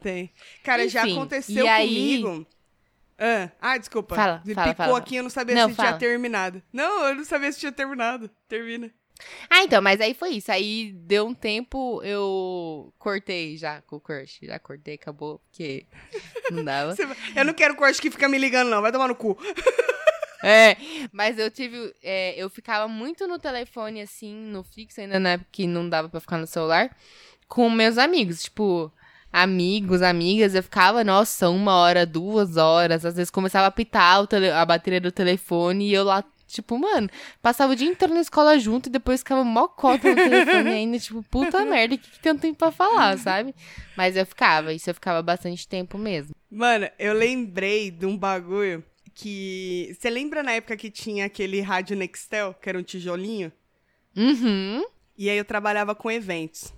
[0.00, 0.30] Tem.
[0.64, 2.46] Cara, já Enfim, aconteceu e aí- comigo.
[3.18, 4.14] Ah, ah, desculpa.
[4.14, 4.98] Fala, Me fala, picou fala.
[4.98, 5.88] aqui, eu não sabia Não, se fala.
[5.88, 6.62] tinha terminado.
[6.72, 8.30] Não, eu não sabia se tinha terminado.
[8.48, 8.90] Termina.
[9.50, 10.52] Ah, então, mas aí foi isso.
[10.52, 14.38] Aí deu um tempo, eu cortei já com o crush.
[14.42, 15.86] Já cortei, acabou, porque
[16.52, 16.94] não dava.
[16.96, 17.02] Você
[17.34, 18.80] Eu não quero corte que fica me ligando, não.
[18.80, 19.36] Vai tomar no cu.
[20.40, 20.76] É,
[21.10, 21.92] mas eu tive.
[22.00, 26.08] é, eu ficava muito no telefone, assim, no fixo, ainda na época que não dava
[26.08, 26.96] pra ficar no celular,
[27.48, 28.44] com meus amigos.
[28.44, 28.92] Tipo,
[29.32, 33.04] amigos, amigas, eu ficava, nossa, uma hora, duas horas.
[33.04, 36.24] Às vezes começava a pitar o tele- a bateria do telefone e eu lá.
[36.46, 37.10] Tipo, mano,
[37.42, 40.98] passava o dia inteiro na escola junto e depois ficava mó cota no telefone ainda,
[40.98, 43.54] tipo, puta merda, o que, que tem um tempo pra falar, sabe?
[43.94, 46.34] Mas eu ficava, isso eu ficava bastante tempo mesmo.
[46.50, 48.82] Mano, eu lembrei de um bagulho
[49.14, 49.94] que.
[50.00, 53.52] Você lembra na época que tinha aquele rádio Nextel, que era um tijolinho?
[54.16, 54.84] Uhum.
[55.18, 56.72] E aí eu trabalhava com eventos.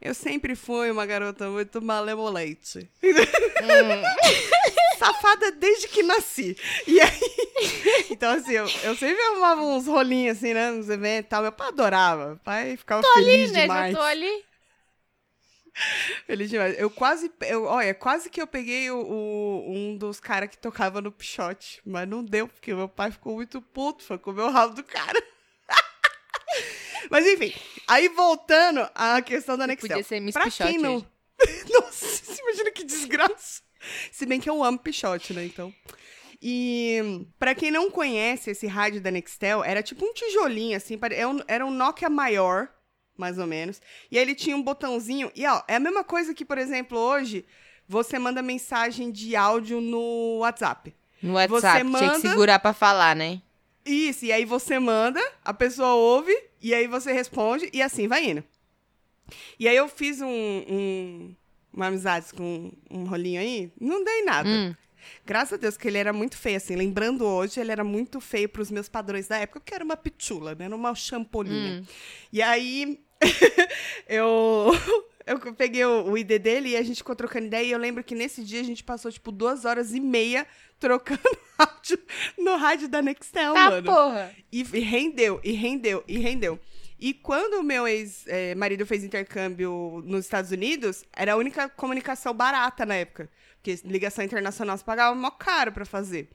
[0.00, 2.88] Eu sempre fui uma garota muito malemolente.
[4.98, 6.56] Safada desde que nasci.
[6.86, 7.20] E aí.
[8.10, 10.70] Então, assim, eu, eu sempre arrumava uns rolinhos, assim, né?
[10.70, 11.42] Nos eventos e tal.
[11.42, 12.26] Meu pai adorava.
[12.28, 13.62] Meu pai ficava feliz né?
[13.62, 13.92] demais.
[13.92, 14.44] Já tô ali.
[16.26, 16.78] Feliz demais.
[16.78, 17.30] Eu quase.
[17.42, 21.80] Eu, olha, quase que eu peguei o, o- um dos caras que tocava no Pichote.
[21.86, 24.02] Mas não deu, porque meu pai ficou muito puto.
[24.04, 25.22] Foi comer o rabo do cara.
[27.10, 27.52] Mas enfim.
[27.86, 29.88] Aí voltando à questão da Nextel.
[29.90, 30.96] Podia ser Miss pra Pichote quem não.
[30.96, 31.06] hoje.
[31.72, 33.62] Nossa, você imagina que desgraça.
[34.10, 35.44] Se bem que eu amo Pichote, né?
[35.44, 35.72] Então.
[36.40, 41.52] E pra quem não conhece esse rádio da Nextel, era tipo um tijolinho, assim, é
[41.54, 42.68] era um Nokia maior,
[43.16, 43.80] mais ou menos.
[44.10, 45.30] E aí ele tinha um botãozinho.
[45.34, 47.44] E ó, é a mesma coisa que, por exemplo, hoje
[47.88, 50.94] você manda mensagem de áudio no WhatsApp.
[51.20, 53.42] No WhatsApp, tinha manda- que segurar pra falar, né?
[53.84, 58.24] Isso, e aí você manda, a pessoa ouve, e aí você responde, e assim vai
[58.30, 58.44] indo.
[59.58, 61.34] E aí eu fiz um, um-
[61.72, 64.48] uma amizade com um rolinho aí, não dei nada.
[64.48, 64.74] Hum.
[65.24, 66.74] Graças a Deus que ele era muito feio, assim.
[66.76, 70.54] Lembrando hoje, ele era muito feio pros meus padrões da época, porque era uma pitula,
[70.54, 70.64] né?
[70.66, 71.80] Era uma champolinha.
[71.80, 71.86] Hum.
[72.32, 73.00] E aí,
[74.08, 74.70] eu,
[75.28, 77.64] eu peguei o, o ID dele e a gente ficou trocando ideia.
[77.66, 80.46] E eu lembro que nesse dia a gente passou, tipo, duas horas e meia
[80.80, 81.20] trocando
[81.58, 81.98] áudio
[82.38, 83.82] no rádio da Nextel, Tá, mano.
[83.92, 84.32] porra.
[84.52, 86.58] E, e rendeu, e rendeu, e rendeu.
[87.00, 92.84] E quando o meu ex-marido fez intercâmbio nos Estados Unidos, era a única comunicação barata
[92.84, 93.30] na época.
[93.56, 96.28] Porque ligação internacional você pagava mó caro pra fazer.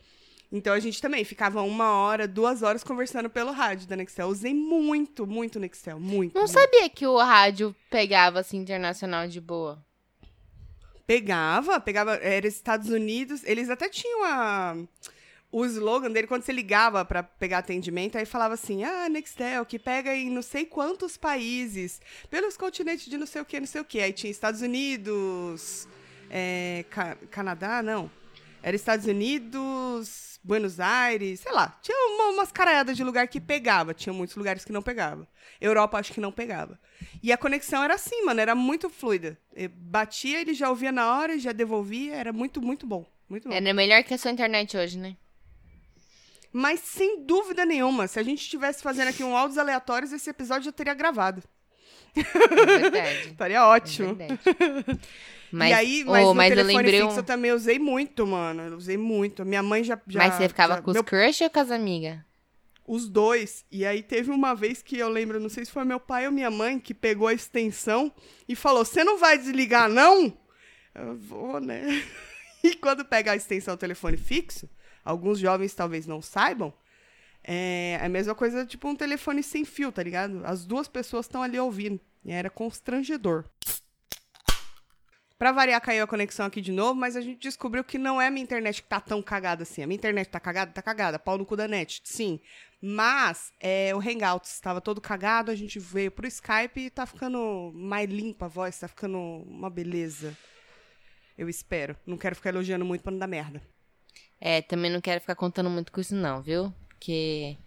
[0.56, 4.28] Então a gente também ficava uma hora, duas horas conversando pelo rádio da Nextel.
[4.28, 6.36] Usei muito, muito Nextel, muito.
[6.36, 6.54] Não muito.
[6.54, 9.84] sabia que o rádio pegava assim internacional de boa.
[11.08, 14.78] Pegava, pegava, era Estados Unidos, eles até tinham a,
[15.52, 19.80] o slogan dele, quando você ligava para pegar atendimento, aí falava assim, ah, Nextel, que
[19.80, 23.82] pega em não sei quantos países, pelos continentes de não sei o que, não sei
[23.82, 24.00] o que.
[24.00, 25.88] Aí tinha Estados Unidos,
[26.30, 28.10] é, Ca Canadá, não,
[28.62, 33.94] era Estados Unidos, Buenos Aires, sei lá, tinha uma, umas caraiadas de lugar que pegava,
[33.94, 35.28] tinha muitos lugares que não pegava.
[35.62, 36.78] Europa acho que não pegava.
[37.22, 39.38] E a conexão era assim, mano, era muito fluida.
[39.56, 43.06] Eu batia, ele já ouvia na hora, já devolvia, era muito, muito bom.
[43.30, 43.56] Muito bom.
[43.56, 45.16] Era melhor que a sua internet hoje, né?
[46.52, 50.66] Mas sem dúvida nenhuma, se a gente estivesse fazendo aqui um áudios aleatórios, esse episódio
[50.66, 51.42] já teria gravado.
[52.16, 53.30] É verdade.
[53.32, 54.12] Estaria ótimo.
[54.12, 55.00] É verdade.
[55.54, 57.18] Mas, e aí, mas oh, mas eu telefone lembrei fixo um...
[57.18, 58.62] eu também usei muito, mano.
[58.64, 59.46] Eu usei muito.
[59.46, 60.00] Minha mãe já.
[60.08, 62.18] já Mas você ficava já- com os meu- crush ou com as amigas?
[62.86, 63.64] Os dois.
[63.72, 66.32] E aí teve uma vez que eu lembro, não sei se foi meu pai ou
[66.34, 68.12] minha mãe, que pegou a extensão
[68.48, 70.38] e falou: Você não vai desligar, não?
[70.96, 71.84] Eu vou, né?
[72.66, 74.70] E quando pega a extensão telefone fixo,
[75.04, 76.74] alguns jovens talvez não saibam,
[77.44, 80.42] é a mesma coisa, tipo um telefone sem fio, tá ligado?
[80.46, 82.00] As duas pessoas estão ali ouvindo.
[82.24, 83.44] E era constrangedor.
[85.44, 88.28] Pra variar, caiu a conexão aqui de novo, mas a gente descobriu que não é
[88.28, 89.84] a minha internet que tá tão cagada assim.
[89.84, 90.72] A minha internet tá cagada?
[90.72, 91.20] Tá cagada.
[91.20, 92.40] Pau no cu da net, sim.
[92.82, 97.74] Mas é, o Hangouts estava todo cagado, a gente veio pro Skype e tá ficando
[97.76, 100.34] mais limpa a voz, tá ficando uma beleza.
[101.38, 101.98] Eu espero.
[102.06, 103.62] Não quero ficar elogiando muito pra não dar merda.
[104.40, 106.74] É, também não quero ficar contando muito com isso não, viu?
[106.88, 107.58] Porque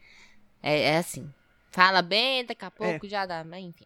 [0.63, 1.31] é, é assim.
[1.77, 3.85] Fala bem, daqui a pouco já dá, mas enfim.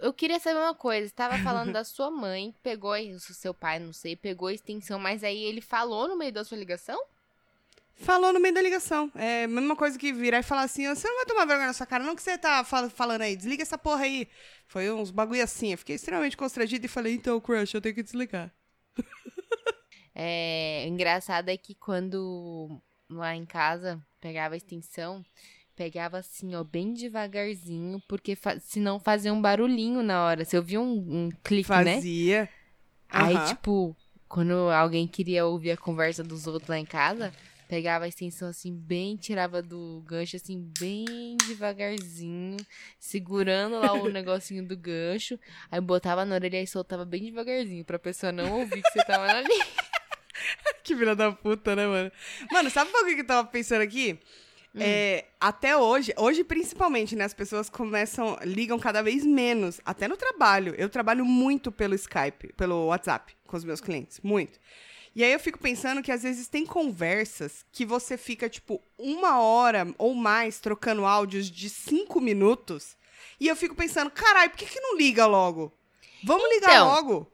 [0.00, 3.78] Eu queria saber uma coisa, você tava falando da sua mãe, pegou, o seu pai,
[3.78, 6.98] não sei, pegou a extensão, mas aí ele falou no meio da sua ligação?
[7.94, 9.12] Falou no meio da ligação.
[9.14, 11.72] É a mesma coisa que virar e falar assim: você não vai tomar vergonha na
[11.74, 14.26] sua cara, não que você tá fal- falando aí, desliga essa porra aí.
[14.66, 15.72] Foi uns bagulho assim.
[15.72, 18.50] Eu fiquei extremamente constrangido e falei: então, crush, eu tenho que desligar.
[20.22, 25.24] É, o engraçado é que quando lá em casa pegava a extensão,
[25.80, 30.44] pegava assim, ó, bem devagarzinho, porque fa senão fazia um barulhinho na hora.
[30.44, 31.94] Você ouvia um, um clique, né?
[31.94, 32.50] Fazia.
[33.08, 33.96] Aí, tipo,
[34.28, 37.32] quando alguém queria ouvir a conversa dos outros lá em casa,
[37.66, 42.58] pegava a extensão assim, bem, tirava do gancho, assim, bem devagarzinho,
[42.98, 45.40] segurando lá o negocinho do gancho,
[45.70, 49.24] aí botava na orelha e soltava bem devagarzinho, pra pessoa não ouvir que você tava
[49.32, 49.48] ali.
[50.82, 52.10] Que filha da puta, né, mano?
[52.50, 54.18] Mano, sabe que que eu tava pensando aqui?
[54.78, 57.24] É, até hoje, hoje principalmente, né?
[57.24, 60.74] As pessoas começam, ligam cada vez menos, até no trabalho.
[60.78, 64.60] Eu trabalho muito pelo Skype, pelo WhatsApp com os meus clientes, muito.
[65.14, 69.40] E aí eu fico pensando que às vezes tem conversas que você fica, tipo, uma
[69.40, 72.96] hora ou mais trocando áudios de cinco minutos.
[73.40, 75.72] E eu fico pensando, caralho, por que, que não liga logo?
[76.22, 77.32] Vamos ligar Então, logo.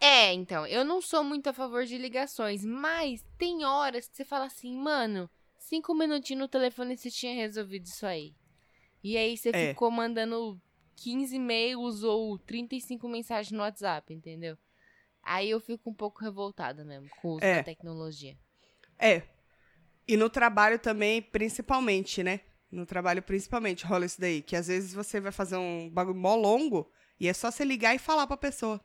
[0.00, 4.24] É, então, eu não sou muito a favor de ligações, mas tem horas que você
[4.24, 5.30] fala assim, mano,
[5.68, 8.34] cinco minutinhos no telefone você tinha resolvido isso aí.
[9.02, 9.68] E aí você É.
[9.70, 10.60] ficou mandando
[10.96, 14.56] 15 e-mails ou 35 mensagens no WhatsApp, entendeu?
[15.22, 17.56] Aí eu fico um pouco revoltada mesmo com o uso É.
[17.56, 18.36] da tecnologia.
[18.98, 19.22] É.
[20.06, 22.40] E no trabalho também, principalmente, né?
[22.70, 24.42] No trabalho, principalmente, rola isso daí.
[24.42, 27.94] Que às vezes você vai fazer um bagulho mó longo e é só você ligar
[27.94, 28.80] e falar pra pessoa.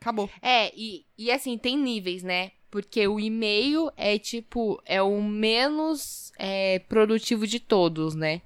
[0.00, 0.28] Acabou.
[0.40, 2.52] É, e, e assim, tem níveis, né?
[2.72, 8.40] Porque o e-mail é tipo, é o menos é, produtivo de todos, né?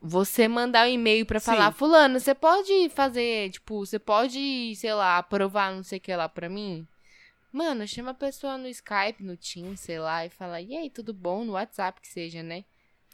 [0.00, 1.78] Você mandar um e-mail pra falar, Sim.
[1.78, 6.26] fulano, você pode fazer, tipo, você pode, sei lá, aprovar não sei o que lá
[6.26, 6.88] pra mim?
[7.52, 11.12] Mano, chama a pessoa no Skype, no Teams, sei lá, e fala, e aí, tudo
[11.12, 11.44] bom?
[11.44, 12.64] No WhatsApp que seja, né?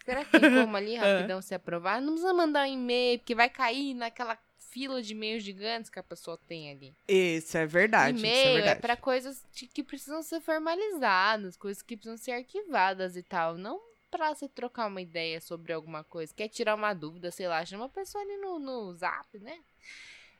[0.05, 2.01] Será que tem como ali rapidão se aprovar?
[2.01, 4.39] Não precisa mandar um e-mail, porque vai cair naquela
[4.79, 6.95] fila de e-mails gigantes que a pessoa tem ali.
[7.09, 8.17] Isso é verdade.
[8.17, 8.81] é E-mail é, verdade.
[8.81, 13.57] pra coisas de- que precisam ser formalizadas, coisas que precisam ser arquivadas e tal.
[13.59, 16.33] Não pra você trocar uma ideia sobre alguma coisa.
[16.35, 19.59] Quer tirar uma dúvida, sei lá, chama a pessoa ali no, no zap, né?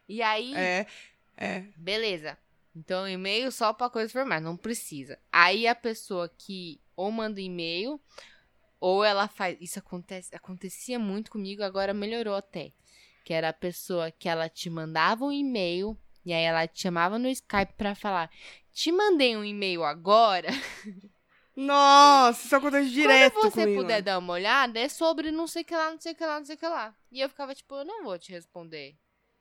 [0.09, 0.87] E aí, É,
[1.37, 1.65] é.
[1.77, 2.39] beleza.
[2.75, 5.19] Então, e-mail só pra coisas formais, não precisa.
[5.33, 8.01] Aí a pessoa que ou manda e-mail,
[8.81, 9.57] ou ela faz.
[9.61, 12.73] Isso acontece, acontecia muito comigo, agora melhorou até.
[13.29, 17.19] Que era a pessoa que ela te mandava um e-mail, e aí ela te chamava
[17.19, 18.31] no Skype pra falar:
[18.73, 20.49] Te mandei um e-mail agora.
[21.55, 23.83] Nossa, isso acontece direto Quando você comigo.
[23.83, 26.25] puder dar uma olhada, é sobre não sei o que lá, não sei o que
[26.25, 26.95] lá, não sei o que lá.
[27.13, 28.97] E eu ficava tipo, eu não vou te responder.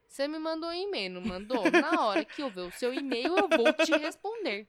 [0.10, 1.71] Você me mandou um e-mail, não mandou?
[1.71, 4.67] Na hora que eu ver o seu e-mail, eu vou te responder.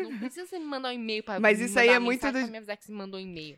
[0.00, 2.56] Não precisa você me mandar um e-mail pra Mas isso aí é muito do- me
[2.58, 3.56] avisar que você mandou um e-mail.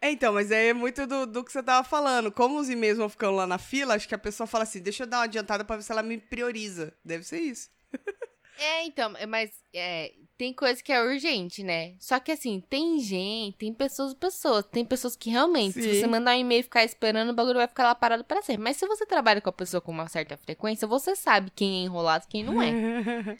[0.00, 2.30] É, então, mas é muito do, do que você tava falando.
[2.30, 5.04] Como os e-mails vão ficando lá na fila, acho que a pessoa fala assim, deixa
[5.04, 6.92] eu dar uma adiantada pra ver se ela me prioriza.
[7.04, 7.70] Deve ser isso.
[8.58, 11.94] É, então, é, mas é, tem coisa que é urgente, né?
[11.98, 14.64] Só que assim, tem gente, tem pessoas e pessoas.
[14.64, 16.00] Tem pessoas que realmente, se Sim.
[16.00, 18.62] você mandar um e-mail e ficar esperando, o bagulho vai ficar lá parado pra sempre.
[18.62, 21.84] Mas se você trabalha com a pessoa com uma certa frequência, você sabe quem é
[21.84, 22.70] enrolado e quem não é.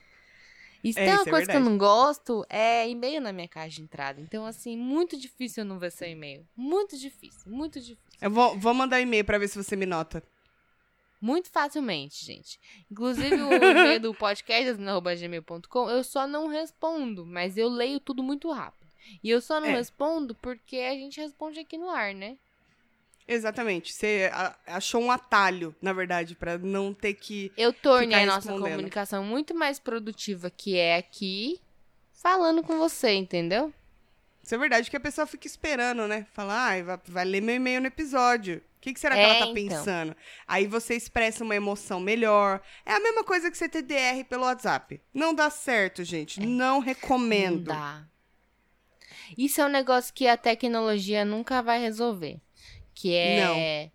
[0.88, 3.48] E se É, tem uma é coisa que eu não gosto, é e-mail na minha
[3.48, 4.20] caixa de entrada.
[4.20, 6.46] Então, assim, muito difícil eu não ver seu e-mail.
[6.56, 8.18] Muito difícil, muito difícil.
[8.20, 10.22] eu vou, vou mandar e-mail pra ver se você me nota.
[11.20, 12.60] Muito facilmente, gente.
[12.90, 18.50] Inclusive, o e-mail do podcast, gmail.com, eu só não respondo, mas eu leio tudo muito
[18.52, 18.86] rápido.
[19.24, 19.72] E eu só não É.
[19.76, 22.36] respondo porque a gente responde aqui no ar, né?
[23.28, 23.92] Exatamente.
[23.92, 24.30] Você
[24.66, 27.52] achou um atalho, na verdade, pra não ter que.
[27.56, 31.60] Eu tornei a nossa comunicação muito mais produtiva, que é aqui,
[32.12, 33.72] falando com você, entendeu?
[34.42, 36.24] Isso é verdade que a pessoa fica esperando, né?
[36.32, 38.58] Falar, ai, vai, vai ler meu e-mail no episódio.
[38.58, 39.54] O que, que será que É, ela tá então.
[39.54, 40.16] pensando?
[40.46, 42.62] Aí você expressa uma emoção melhor.
[42.84, 45.00] É a mesma coisa que você ter DR pelo WhatsApp.
[45.12, 46.38] Não dá certo, gente.
[46.40, 47.72] Não recomendo.
[47.72, 47.74] É.
[47.74, 48.04] Não dá.
[49.36, 52.40] Isso é um negócio que a tecnologia nunca vai resolver.
[52.96, 53.90] Que é.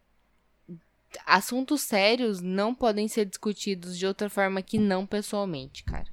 [1.26, 6.08] Assuntos sérios não podem ser discutidos de outra forma que não pessoalmente, cara.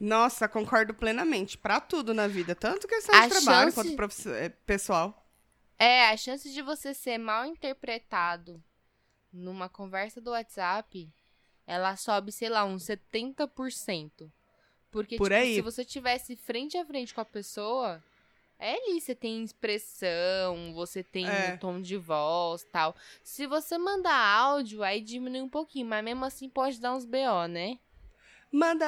[0.00, 1.58] Nossa, concordo plenamente.
[1.58, 2.54] Pra tudo na vida.
[2.54, 5.26] Tanto questão A de trabalho chance- quanto eh, pessoal.
[5.78, 8.62] É, a chance de você ser mal interpretado
[9.32, 11.12] numa conversa do WhatsApp,
[11.66, 14.30] ela sobe, sei lá, uns 70%.
[14.90, 15.56] Porque, Por tipo, aí.
[15.56, 18.02] se você tivesse frente a frente com a pessoa,
[18.58, 21.54] é ali, você tem expressão, você tem É.
[21.54, 22.94] um tom de voz tal.
[23.22, 27.46] Se você mandar áudio, aí diminui um pouquinho, mas mesmo assim pode dar uns BO,
[27.48, 27.78] né?
[28.50, 28.86] Manda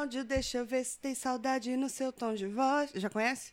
[0.00, 2.90] áudio, deixa eu ver se tem saudade no seu tom de voz.
[2.94, 3.52] Já conhece?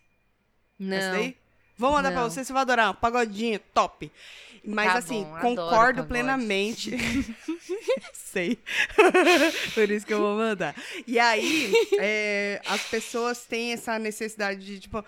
[0.80, 1.18] Essa Não.
[1.18, 1.38] daí?
[1.80, 2.30] Vou mandar pra Não.
[2.30, 2.92] você, você vai adorar.
[2.92, 4.12] Um pagodinho, top.
[4.64, 6.92] Mas Tá assim, bom, concordo plenamente.
[8.14, 8.58] Sei.
[9.74, 10.76] Por isso que eu vou mandar.
[11.06, 15.04] E aí, é, as pessoas têm essa necessidade de, tipo.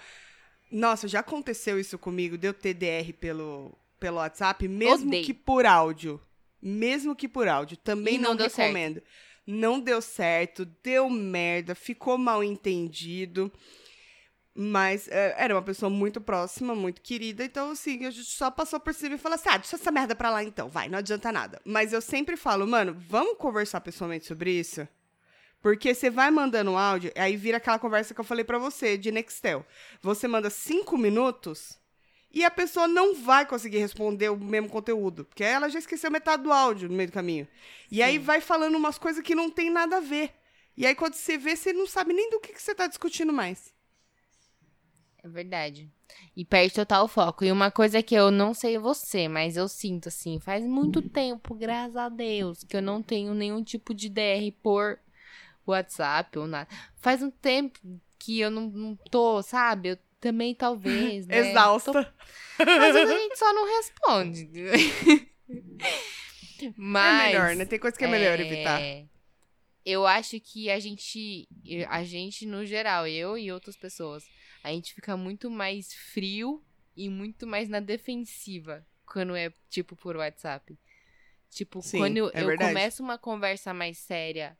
[0.71, 5.25] Nossa, já aconteceu isso comigo, de eu ter DR pelo, pelo WhatsApp, mesmo Odeio.
[5.25, 6.21] que por áudio.
[6.61, 7.77] Mesmo que por áudio.
[7.77, 8.67] Também E não não, deu certo.
[8.67, 9.01] recomendo.
[9.47, 13.51] Não deu certo, deu merda, ficou mal entendido.
[14.53, 18.79] Mas é, era uma pessoa muito próxima, muito querida, então assim, a gente só passou
[18.79, 21.31] por cima e falou assim: ah, deixa essa merda pra lá então, vai, não adianta
[21.31, 21.61] nada.
[21.63, 24.85] Mas eu sempre falo, mano, vamos conversar pessoalmente sobre isso?
[25.61, 29.11] Porque você vai mandando áudio, aí vira aquela conversa que eu falei pra você, de
[29.11, 29.65] Nextel.
[30.01, 31.77] Você manda cinco minutos
[32.31, 36.43] e a pessoa não vai conseguir responder o mesmo conteúdo, porque ela já esqueceu metade
[36.43, 37.47] do áudio no meio do caminho.
[37.91, 38.23] E aí Sim.
[38.23, 40.31] vai falando umas coisas que não tem nada a ver.
[40.77, 43.33] E aí quando você vê, você não sabe nem do que, que você tá discutindo
[43.33, 43.73] mais.
[45.21, 45.91] É verdade.
[46.35, 47.43] E perde total foco.
[47.43, 51.53] E uma coisa que eu não sei você, mas eu sinto assim, faz muito tempo,
[51.53, 54.97] graças a Deus, que eu não tenho nenhum tipo de DR por
[55.71, 56.67] WhatsApp ou nada.
[56.97, 57.79] Faz um tempo
[58.17, 59.89] que eu não, não tô, sabe?
[59.89, 61.35] Eu também talvez, né?
[61.35, 62.13] Tô- Exausta.
[62.59, 64.49] Às vezes a gente só não responde.
[66.75, 67.65] Mas É melhor, né?
[67.65, 68.81] Tem coisa que é melhor é, evitar.
[69.85, 71.47] Eu acho que a gente,
[71.87, 74.27] a gente no geral, eu e outras pessoas,
[74.63, 76.63] a gente fica muito mais frio
[76.95, 80.77] e muito mais na defensiva quando é tipo por WhatsApp.
[81.49, 84.55] Tipo, Sim, quando eu, é eu começo uma conversa mais séria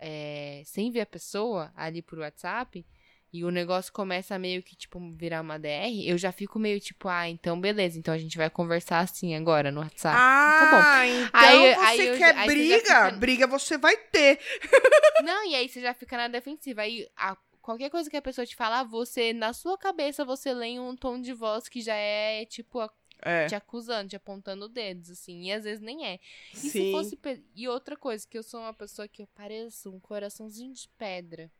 [0.00, 2.84] é, sem ver a pessoa ali por WhatsApp
[3.32, 7.06] e o negócio começa meio que, tipo, virar uma DR, eu já fico meio tipo,
[7.08, 10.16] ah, então beleza, então a gente vai conversar assim agora no WhatsApp.
[10.18, 12.78] Ah, então Aí- você aí quer aí você briga?
[12.80, 14.40] fica- Briga você vai ter.
[15.24, 16.82] Não, e aí você já fica na defensiva.
[16.82, 20.80] Aí a- qualquer coisa que a pessoa te falar, você, na sua cabeça, você lê
[20.80, 22.90] um tom de voz que já é, tipo, a-
[23.22, 25.44] É, te acusando, te apontando dedos, assim.
[25.44, 26.18] E às vezes nem é.
[26.52, 26.92] E se sim.
[26.92, 27.16] fosse.
[27.16, 30.88] pe- E outra coisa, que eu sou uma pessoa que eu pareço um coraçãozinho de
[30.96, 31.50] pedra.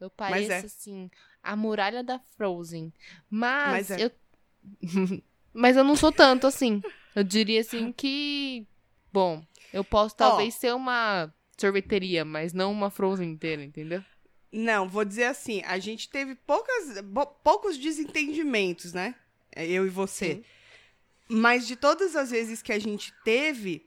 [0.00, 0.58] Eu pareço, é.
[0.58, 1.10] assim,
[1.42, 2.92] a muralha da Frozen.
[3.28, 4.04] Mas, Mas é.
[4.04, 4.10] eu.
[5.52, 6.82] Mas eu não sou tanto assim.
[7.14, 8.66] Eu diria assim que.
[9.12, 14.02] Bom, eu posso talvez ser uma sorveteria, mas não uma Frozen inteira, entendeu?
[14.52, 17.02] Não, vou dizer assim, a gente teve poucas,
[17.42, 19.14] poucos desentendimentos, né?
[19.54, 20.36] Eu e você.
[20.36, 20.44] Sim.
[21.30, 23.86] Mas de todas as vezes que a gente teve,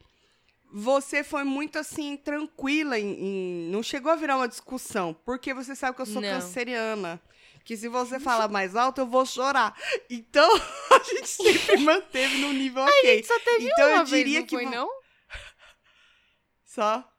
[0.71, 5.75] você foi muito assim, tranquila em, em- Não chegou a virar uma discussão, porque você
[5.75, 6.29] sabe que eu sou Não.
[6.29, 7.21] canceriana.
[7.65, 9.73] que se você falar mais alto, eu vou chorar.
[10.09, 10.49] Então,
[10.91, 13.09] a gente sempre manteve num nível ok.
[13.11, 14.89] A gente só teve Então, eu uma vez, diria não que foi, não?
[16.65, 17.09] Só.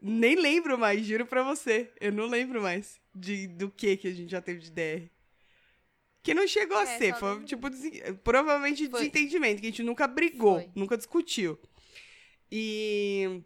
[0.00, 1.92] Nem lembro mais, juro pra você.
[2.00, 5.10] Eu não lembro mais de, do que que a gente já teve de DR.
[6.22, 7.44] Que não chegou a É, ser, só foi lembro.
[7.46, 9.00] tipo, desen- provavelmente Foi.
[9.00, 10.70] desentendimento, que a gente nunca brigou, Foi.
[10.74, 11.58] nunca discutiu.
[12.50, 13.42] E.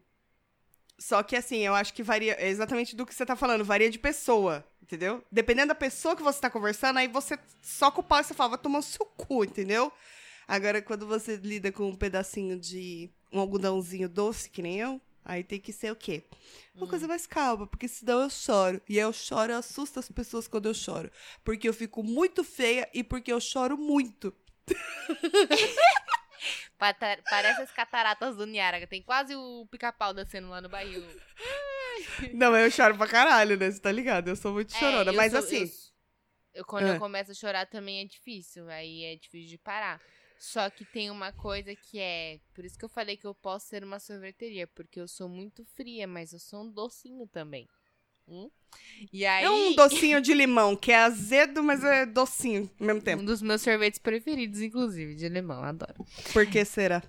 [0.99, 3.91] Só que assim, eu acho que varia é exatamente do que você tá falando, varia
[3.91, 5.22] de pessoa, entendeu?
[5.31, 8.51] Dependendo da pessoa que você tá conversando, aí você soca o pau e você fala,
[8.51, 9.93] vai tomar o seu cu, entendeu?
[10.49, 15.45] Agora, quando você lida com um pedacinho de um algodãozinho doce, que nem eu, aí
[15.45, 16.24] tem que ser o quê?
[16.74, 18.81] Uma coisa mais calma, porque senão eu choro.
[18.89, 21.11] E aí eu choro, eu assusto as pessoas quando eu choro.
[21.45, 24.35] Porque eu fico muito feia e porque eu choro muito.
[26.79, 28.87] Parece as cataratas do Niágara.
[28.87, 31.03] Tem quase o pica-pau descendo lá no barril.
[32.35, 33.70] Não, eu choro pra caralho, né?
[33.70, 34.29] Você tá ligado?
[34.29, 35.11] Eu sou muito chorona.
[35.11, 35.62] É, eu mas sou- assim.
[35.62, 36.95] eu- eu- quando Ah.
[36.95, 38.68] eu começo a chorar também é difícil.
[38.68, 40.01] Aí é difícil de parar.
[40.39, 42.41] Só que tem uma coisa que é.
[42.55, 44.66] Por isso que eu falei que eu posso ser uma sorveteria.
[44.66, 47.66] Porque eu sou muito fria, mas eu sou um docinho também.
[48.28, 48.51] Hum?
[49.12, 49.45] E aí.
[49.45, 53.22] É um docinho de limão, que é azedo, mas é docinho ao mesmo tempo.
[53.22, 56.05] Um dos meus sorvetes preferidos, inclusive, de limão, adoro.
[56.32, 57.03] Por que será?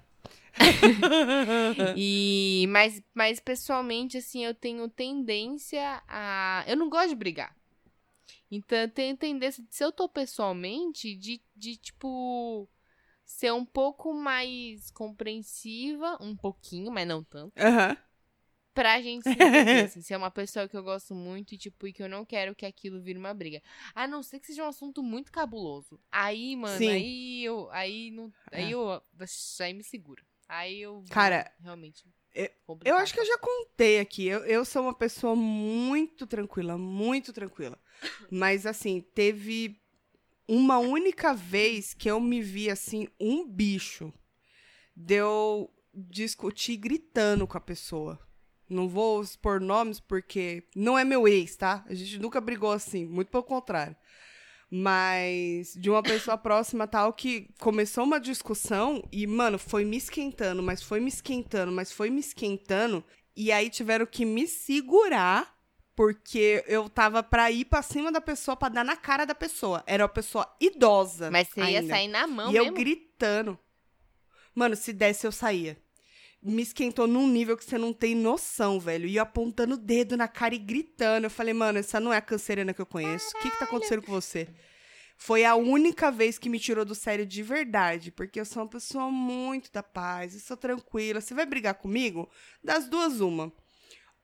[1.96, 7.56] E mas, mas pessoalmente assim, eu tenho tendência a eu não gosto de brigar.
[8.50, 12.68] Então eu tenho tendência se eu tô pessoalmente de, de tipo
[13.28, 17.98] ser um pouco mais compreensiva, um pouquinho, mas não tanto, Aham.
[18.74, 21.94] pra gente se entender, assim, ser uma pessoa que eu gosto muito e tipo e
[21.94, 23.62] que eu não quero que aquilo vire uma briga.
[23.94, 26.00] A não ser que seja um assunto muito cabuloso.
[26.12, 26.90] Aí, mano, Sim.
[26.90, 28.74] aí eu aí não, aí É.
[28.74, 29.02] eu
[29.60, 30.24] aí me segura.
[30.48, 32.52] Aí eu Cara, realmente eu-
[32.86, 34.28] Eu acho que eu já contei aqui.
[34.28, 37.78] Eu, eu sou uma pessoa muito tranquila, muito tranquila.
[38.32, 39.82] Mas, assim, teve
[40.48, 44.14] uma única vez que eu me vi, assim, um bicho.
[44.96, 48.20] De eu discutir gritando com a pessoa.
[48.70, 51.86] Não vou expor nomes porque não é meu ex, tá?
[51.88, 53.96] A gente nunca brigou assim, muito pelo contrário.
[54.70, 60.62] Mas de uma pessoa próxima tal que começou uma discussão e, mano, foi me esquentando,
[60.62, 63.04] mas foi me esquentando, mas foi me esquentando.
[63.36, 65.57] E aí tiveram que me segurar
[65.98, 69.84] porque eu tava pra ir pra cima da pessoa, pra dar na cara da pessoa.
[69.88, 71.32] Era uma pessoa idosa.
[71.32, 71.92] Mas você ia ainda.
[71.92, 72.78] sair na mão E eu mesmo?
[72.78, 73.58] gritando.
[74.54, 75.76] Mano, se desse, eu saía.
[76.40, 79.08] Me esquentou num nível que você não tem noção, velho.
[79.08, 81.26] E eu apontando o dedo na cara e gritando.
[81.26, 83.36] Eu falei, mano, essa não é a cancerena que eu conheço.
[83.36, 84.48] O que que tá acontecendo com você?
[85.18, 88.12] Foi a única vez que me tirou do sério de verdade.
[88.12, 90.36] Porque eu sou uma pessoa muito da paz.
[90.36, 91.22] Eu sou tranquila.
[91.22, 92.30] Você vai brigar comigo?
[92.64, 93.52] Das duas, uma.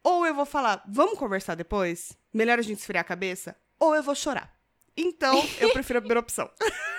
[0.03, 2.17] Ou eu vou falar, vamos conversar depois?
[2.33, 3.55] Melhor a gente esfriar a cabeça?
[3.79, 4.53] Ou eu vou chorar.
[4.95, 6.49] Então, eu prefiro a primeira opção.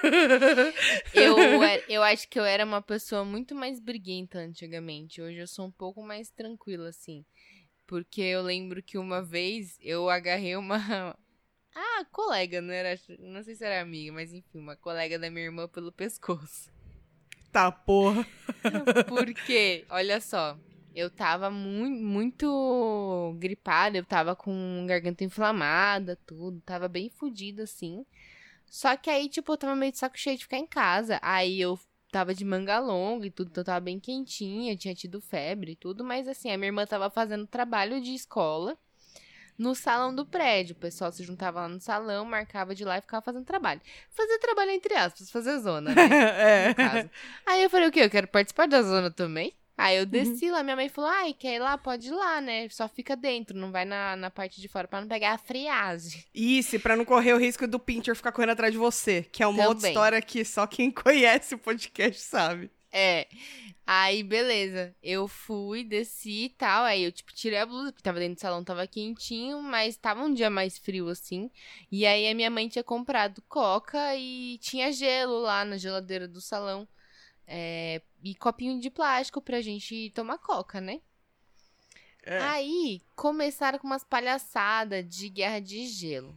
[1.14, 5.22] Eu, era- eu acho que eu era uma pessoa muito mais briguenta antigamente.
[5.22, 7.24] Hoje eu sou um pouco mais tranquila, assim.
[7.86, 11.16] Porque eu lembro que uma vez eu agarrei uma.
[11.76, 12.96] Ah, colega, não era.
[13.18, 16.70] Não sei se era amiga, mas enfim, uma colega da minha irmã pelo pescoço.
[17.50, 18.24] Tá, porra.
[19.08, 20.56] Porque, olha só,
[20.94, 28.06] eu tava muito, muito gripada, eu tava com garganta inflamada, tudo, tava bem fodida assim.
[28.70, 31.18] Só que aí, tipo, eu tava meio de saco cheio de ficar em casa.
[31.22, 31.78] Aí eu
[32.10, 35.76] tava de manga longa e tudo, então eu tava bem quentinha, tinha tido febre e
[35.76, 38.78] tudo, mas assim, a minha irmã tava fazendo trabalho de escola
[39.58, 40.74] no salão do prédio.
[40.76, 43.80] O pessoal se juntava lá no salão, marcava de lá e ficava fazendo trabalho.
[44.10, 46.02] Fazer trabalho entre aspas, fazer zona, né?
[46.72, 47.10] é.
[47.46, 48.00] Aí eu falei, o quê?
[48.00, 49.52] Eu quero participar da zona também?
[49.76, 50.02] Aí Uhum.
[50.02, 51.76] eu desci lá, minha mãe falou, ai, quer ir lá?
[51.76, 52.68] Pode ir lá, né?
[52.68, 56.24] Só fica dentro, não vai na, na parte de fora pra não pegar a friagem.
[56.34, 59.22] Isso, e pra não correr o risco do Pinter ficar correndo atrás de você.
[59.32, 59.90] Que é uma outra Também.
[59.90, 62.70] história que só quem conhece o podcast sabe.
[62.92, 63.26] É.
[63.86, 64.94] Aí, beleza.
[65.02, 66.84] Eu fui, desci e tal.
[66.84, 70.22] Aí eu, tipo, tirei a blusa, porque tava dentro do salão, tava quentinho, mas tava
[70.22, 71.50] um dia mais frio, assim.
[71.90, 76.40] E aí a minha mãe tinha comprado coca e tinha gelo lá na geladeira do
[76.40, 76.86] salão.
[77.46, 81.00] É, e copinho de plástico pra gente tomar coca, né?
[82.22, 82.38] É.
[82.40, 86.34] Aí começaram com umas palhaçadas de guerra de gelo.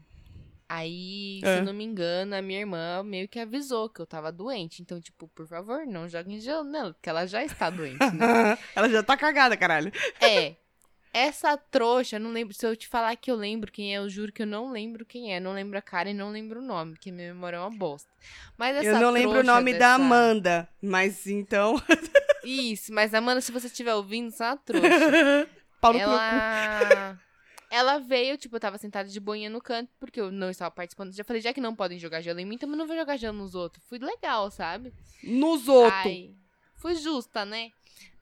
[0.70, 1.60] Aí, se É.
[1.60, 4.82] eu não me engano, a minha irmã meio que avisou que eu tava doente.
[4.82, 8.58] Então, tipo, por favor, não joguem gelo nela, porque ela já está doente, né?
[8.76, 9.90] Ela já tá cagada, caralho.
[10.20, 10.56] é.
[11.18, 12.54] Essa trouxa, não lembro.
[12.54, 15.06] Se eu te falar que eu lembro quem é, eu juro que eu não lembro
[15.06, 15.40] quem é.
[15.40, 18.10] Não lembro a cara e não lembro o nome, porque minha memória é uma bosta.
[18.58, 21.76] Mas essa Eu não lembro o nome da dessa- Amanda, mas então.
[22.44, 24.90] Isso, mas Amanda, se você estiver ouvindo, você é uma trouxa.
[25.82, 26.06] Pau no cu.
[26.06, 27.20] ela
[27.70, 31.12] ela veio, tipo, eu tava sentada de boinha no canto, porque eu não estava participando.
[31.14, 33.38] Já falei, já que não podem jogar gelo em mim, também não vou jogar gelo
[33.38, 33.84] nos outros.
[33.90, 34.94] Fui legal, sabe?
[35.24, 36.30] Nos outros.
[36.76, 37.72] Fui justa, né?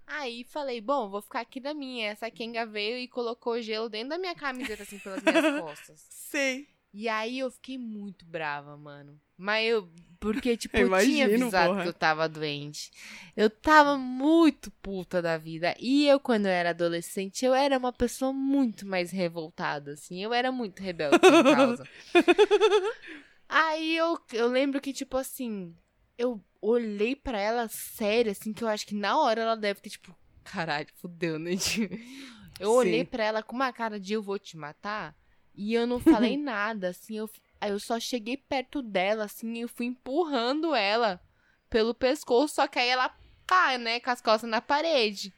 [0.08, 2.10] Aí falei, bom, vou ficar aqui na minha.
[2.10, 6.06] Essa Kenga veio e colocou gelo dentro da minha camiseta, assim, pelas minhas costas.
[6.10, 6.68] Sei.
[6.94, 9.20] E aí eu fiquei muito brava, mano.
[9.38, 9.90] Mas eu.
[10.20, 11.82] Porque, tipo, eu, Imagino, tinha avisado porra.
[11.84, 12.92] que eu tava doente.
[13.36, 15.76] Eu tava muito puta da vida.
[15.78, 20.24] E eu, quando eu era adolescente, eu era uma pessoa muito mais revoltada, assim.
[20.24, 21.90] Eu era muito rebelde por causa.
[23.50, 25.76] aí eu, eu lembro que, tipo assim,
[26.18, 29.90] eu olhei pra ela séria, assim, que eu acho que na hora ela deve ter,
[29.90, 31.56] tipo, caralho, fudeu, né?
[31.58, 31.96] Tipo,
[32.60, 32.76] Eu Sim.
[32.78, 35.14] olhei pra ela com uma cara de eu vou te matar.
[35.54, 37.18] E eu não falei nada, assim.
[37.18, 41.22] Eu, aí eu só cheguei perto dela, assim, e eu fui empurrando ela
[41.70, 42.56] pelo pescoço.
[42.56, 43.14] Só que aí ela
[43.46, 45.34] pá, né, com as costas na parede.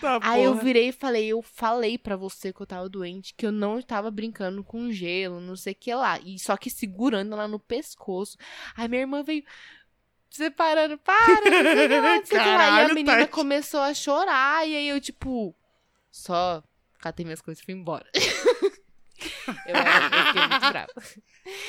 [0.00, 3.46] Tá, Aí eu virei e falei, eu falei pra você que eu tava doente, que
[3.46, 6.18] eu não estava brincando com gelo, não sei o que lá.
[6.18, 8.36] E só que segurando ela no pescoço.
[8.76, 9.44] Aí minha irmã veio
[10.30, 12.34] separando, para, não sei que lá, que.
[12.34, 13.30] E a menina Tati.
[13.30, 15.54] começou a chorar, e aí eu, tipo,
[16.10, 16.62] só
[16.98, 18.06] catei minhas coisas e fui embora.
[19.66, 20.92] eu, era, eu fiquei muito brava.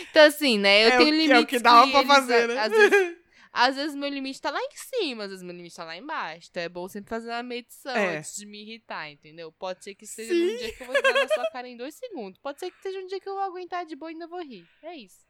[0.10, 2.48] Então, assim, né, eu É tenho que- é o limites que dava pra eles, fazer,
[2.48, 2.58] né?
[2.60, 3.18] Às vezes,
[3.58, 6.48] às vezes meu limite tá lá em cima, às vezes meu limite tá lá embaixo.
[6.50, 8.18] Então é bom sempre fazer uma medição É.
[8.18, 9.52] antes de me irritar, entendeu?
[9.52, 10.54] Pode ser que seja Sim.
[10.54, 12.40] um dia que eu vou dar na sua cara em dois segundos.
[12.40, 14.42] Pode ser que seja um dia que eu vou aguentar de boa e ainda vou
[14.42, 14.66] rir.
[14.84, 15.25] É isso.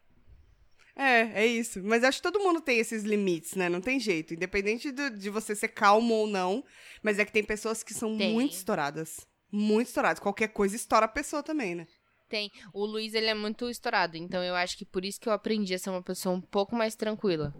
[0.95, 1.81] É, é isso.
[1.83, 3.67] Mas acho que todo mundo tem esses limites, né?
[3.67, 4.33] Não tem jeito.
[4.33, 6.63] Independente do- de você ser calmo ou não.
[7.03, 8.31] Mas é que tem pessoas que são Tem.
[8.33, 9.27] muito estouradas.
[9.51, 10.19] Muito estouradas.
[10.19, 11.85] Qualquer coisa estoura a pessoa também, né?
[12.29, 12.49] Tem.
[12.73, 14.15] O Luiz, ele é muito estourado.
[14.17, 16.75] Então eu acho que por isso que eu aprendi a ser uma pessoa um pouco
[16.75, 17.53] mais tranquila.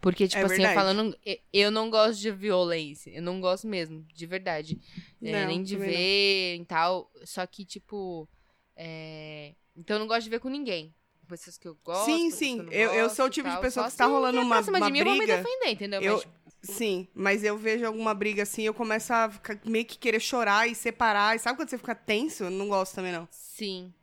[0.00, 0.74] Porque, tipo É assim, eu verdade.
[0.74, 1.16] falando.
[1.24, 3.10] e- Eu não gosto de violência.
[3.10, 4.78] Eu não gosto mesmo, de verdade.
[5.22, 5.96] É, Não, nem de também não.
[5.96, 7.10] ver e tal.
[7.24, 8.28] Só que, tipo.
[8.76, 10.92] é, Então eu não gosto de ver com ninguém.
[11.30, 12.04] Pessoas que eu gosto.
[12.04, 12.58] sim, sim.
[12.70, 13.62] eu, Eu, eu sou o tipo de tal.
[13.62, 15.36] pessoa Só que se tá se rolando uma, uma de mim, eu vou me briga.
[15.38, 16.00] defender, entendeu?
[16.02, 19.84] Eu- Mas, tipo, Sim, mas eu vejo alguma briga assim, eu começo a ficar- meio
[19.86, 21.34] que querer chorar e separar.
[21.34, 22.44] E sabe quando você fica tenso?
[22.44, 23.26] Eu não gosto também, não.
[23.30, 23.94] Sim.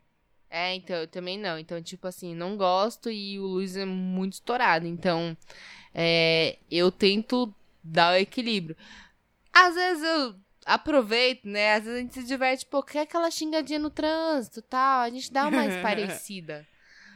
[0.50, 1.56] É, então, eu também não.
[1.58, 4.86] Então, tipo assim, não gosto e o Luiz é muito estourado.
[4.88, 5.36] Então,
[5.94, 7.54] é, eu tento
[7.84, 8.76] dar o equilíbrio.
[9.52, 11.74] Às vezes eu aproveito, né?
[11.74, 15.02] Às vezes a gente se diverte, pô, quer aquela xingadinha no trânsito tal.
[15.02, 15.64] A gente dá uma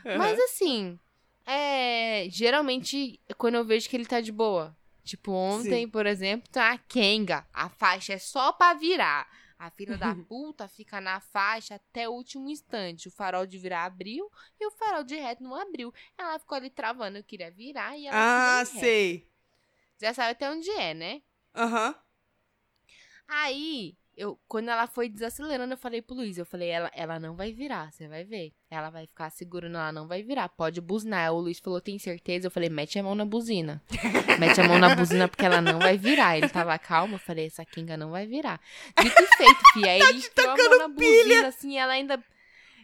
[0.04, 0.98] Mas assim,
[1.46, 2.26] é.
[2.30, 4.76] Geralmente, quando eu vejo que ele tá de boa.
[5.04, 5.88] Tipo, ontem, Sim.
[5.88, 7.46] por exemplo, tá a Kenga.
[7.52, 9.28] A faixa é só pra virar.
[9.58, 13.08] A filha da puta fica na faixa até o último instante.
[13.08, 14.30] O farol de virar abriu
[14.60, 15.92] e o farol de reto não abriu.
[16.16, 17.18] Ela ficou ali travando.
[17.18, 18.78] Eu queria virar e ela ah, ir reto.
[18.80, 19.28] sei.
[20.00, 21.22] Já sabe até onde é, né?
[21.54, 21.94] Aham.
[23.28, 27.34] Aí, eu, quando ela foi desacelerando, eu falei pro Luiz, eu falei, ela, ela não
[27.34, 28.52] vai virar, você vai ver.
[28.70, 31.32] Ela vai ficar segurando, ela não vai virar, pode buzinar.
[31.32, 32.46] O Luiz falou, tem certeza?
[32.46, 33.82] Eu falei, mete a mão na buzina.
[34.38, 36.36] mete a mão na buzina porque ela não vai virar.
[36.36, 38.60] Ele tava calmo, eu falei, essa Kinga não vai virar.
[39.00, 39.90] Dito e feito, fia.
[39.90, 42.22] Aí ele enfiou a mão na buzina, assim, ela ainda...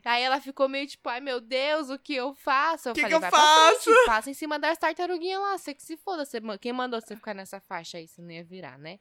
[0.09, 2.88] Aí ela ficou meio tipo, ai meu Deus, o que eu faço?
[2.88, 3.82] Eu Que falei, que eu pra faço?
[3.84, 6.24] frente, passa em cima das tartaruguinhas lá, você que se foda.
[6.24, 8.09] Você, quem mandou você ficar nessa faixa aí?
[8.09, 8.98] Você não ia virar, né?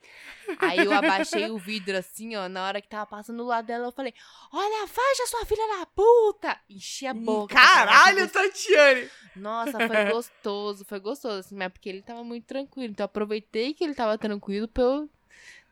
[0.59, 3.87] Aí eu abaixei o vidro assim, ó, na hora que tava passando do lado dela,
[3.87, 4.13] eu falei,
[4.51, 6.59] olha a faixa, sua filha da puta!
[6.69, 7.55] Enchi a boca.
[7.55, 9.09] Caralho, Tatiane!
[9.35, 12.91] Nossa, foi gostoso, foi gostoso, assim, mas porque ele tava muito tranquilo.
[12.91, 15.09] Então eu aproveitei que ele tava tranquilo pra eu,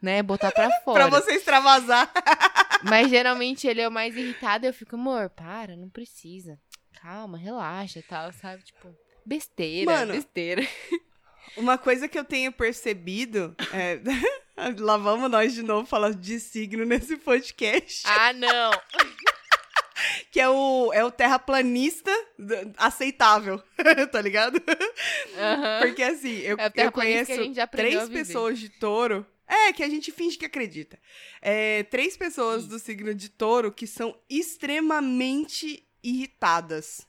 [0.02, 1.08] né, botar pra Pra fora.
[1.10, 2.10] você extravasar.
[2.86, 6.60] Mas geralmente ele é o mais irritado e eu fico, amor, para, não precisa.
[7.02, 8.64] Calma, relaxa e tal, sabe?
[8.64, 10.14] Tipo, besteira, Mano.
[10.14, 10.66] besteira.
[11.58, 14.00] Uma coisa que eu tenho percebido é.
[14.80, 18.04] Lá vamos nós de novo falar de signo nesse podcast.
[18.06, 18.72] Ah, não!
[20.30, 22.12] Que é o, é o terraplanista
[22.78, 23.64] aceitável,
[24.12, 24.62] tá ligado?
[25.38, 25.80] Aham.
[25.82, 27.32] Porque assim, eu, É eu conheço
[27.72, 29.26] três pessoas de touro.
[29.48, 31.00] É, que a gente finge que acredita.
[31.42, 32.70] É, três pessoas Isso.
[32.70, 37.08] do signo de touro que são extremamente irritadas.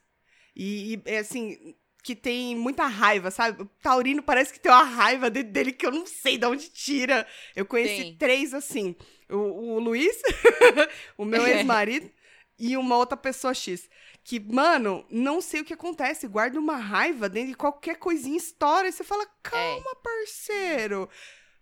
[0.54, 3.62] E, e, é assim, que tem muita raiva, sabe?
[3.62, 6.68] O Taurino parece que tem uma raiva de- dele que eu não sei de onde
[6.68, 7.26] tira.
[7.54, 8.16] Eu conheci Tem.
[8.16, 8.94] três assim.
[9.28, 10.16] O, o Luiz,
[11.18, 12.10] o meu ex-marido
[12.58, 13.88] e uma outra pessoa X.
[14.22, 16.26] Que, mano, não sei o que acontece.
[16.26, 18.88] Guarda uma raiva dentro de qualquer coisinha estoura.
[18.88, 21.08] E você fala, calma, parceiro.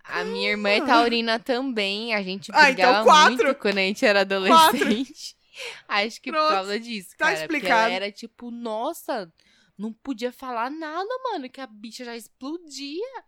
[0.04, 2.14] A minha irmã é taurina também.
[2.14, 3.44] A gente Ah, então brigava quatro.
[3.46, 5.34] muito quando a gente era adolescente.
[5.88, 6.52] Acho que por Pronto.
[6.52, 7.36] causa disso, Tá cara.
[7.40, 7.80] Porque explicado.
[7.86, 9.32] ela era tipo, nossa,
[9.78, 13.24] não podia falar nada, mano, que a bicha já explodia.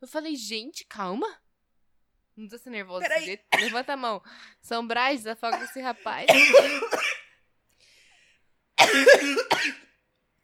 [0.00, 1.26] Eu falei, gente, calma.
[2.36, 3.40] Não precisa ser nervosa Peraí.
[3.60, 4.22] Levanta a mão.
[4.60, 6.26] São Braz, desafoga esse rapaz.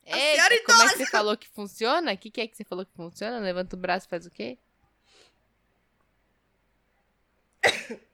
[0.07, 2.13] Senhora como é que você falou que funciona?
[2.13, 3.39] O que, que é que você falou que funciona?
[3.39, 4.59] Levanta o braço e faz o quê?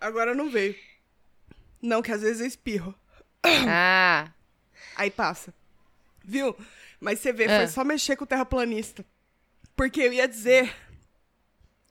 [0.00, 0.76] Agora não veio.
[1.80, 2.94] Não, que às vezes eu espirro.
[3.68, 4.30] Ah,
[4.96, 5.52] Aí passa.
[6.24, 6.56] Viu?
[7.00, 7.58] Mas você vê, Ah.
[7.58, 9.04] foi só mexer com o terraplanista.
[9.74, 10.74] Porque eu ia dizer.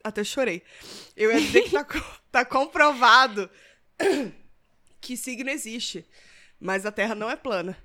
[0.04, 0.64] Até chorei.
[1.16, 1.86] Eu ia dizer que tá,
[2.32, 3.50] tá comprovado
[5.02, 6.06] que signo existe.
[6.60, 7.78] Mas a Terra não é plana.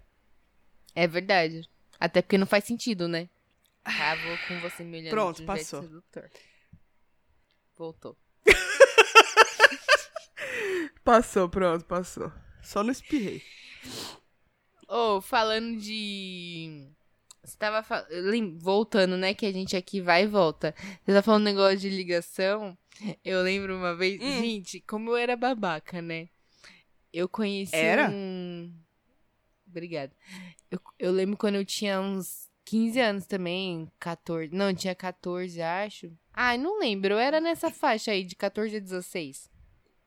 [0.95, 1.69] é verdade.
[1.99, 3.29] Até porque não faz sentido, né?
[3.85, 5.83] Tá, vou com você me olhando Pronto, passou.
[5.83, 6.31] sedutor.
[7.77, 8.17] Voltou.
[11.05, 12.33] Passou, pronto, passou.
[12.63, 13.43] Só não espirrei.
[14.89, 16.89] Ô, falando de.
[17.45, 19.33] Você tava fa- lem- voltando, né?
[19.33, 20.75] Que a gente aqui vai e volta.
[21.05, 22.77] Você tá falando negócio de ligação.
[23.25, 24.21] Eu lembro uma vez.
[24.21, 24.41] Hum.
[24.41, 26.29] Gente, como eu era babaca, né?
[27.13, 28.09] Eu conheci Era?
[28.11, 28.73] um.
[29.69, 30.13] Obrigada.
[30.71, 34.53] Eu, eu lembro quando eu tinha uns 15 anos também, 14.
[34.53, 36.11] Não, eu tinha 14, acho.
[36.39, 37.15] Ai, não lembro.
[37.15, 39.51] Eu era nessa faixa aí, de 14 a 16.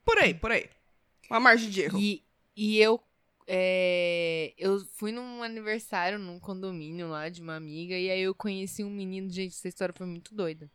[0.05, 0.69] Por aí, por aí.
[1.27, 1.99] Uma margem de erro.
[1.99, 2.23] E,
[2.55, 3.01] e eu,
[3.47, 8.83] é, eu fui num aniversário, num condomínio lá de uma amiga, e aí eu conheci
[8.83, 9.27] um menino.
[9.29, 10.69] Gente, essa história foi muito doida.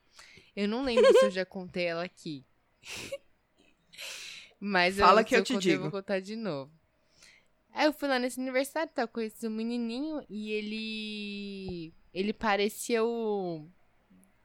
[0.56, 2.44] Eu não lembro se eu já contei ela aqui.
[4.58, 5.82] Mas Fala eu, que eu eu te contei, eu digo.
[5.84, 6.72] vou contar de novo.
[7.72, 9.06] Aí eu fui lá nesse aniversário, tá?
[9.06, 11.94] Conheci um menininho e ele.
[12.12, 13.68] Ele parecia o.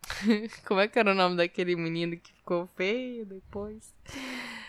[0.65, 3.93] Como é que era o nome daquele menino que ficou feio depois?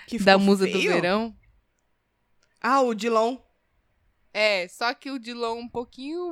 [0.07, 0.93] Que da ficou musa do feio?
[0.93, 1.37] verão?
[2.61, 3.39] Ah, o Dilon.
[4.33, 6.31] É, só que o Dilon um pouquinho.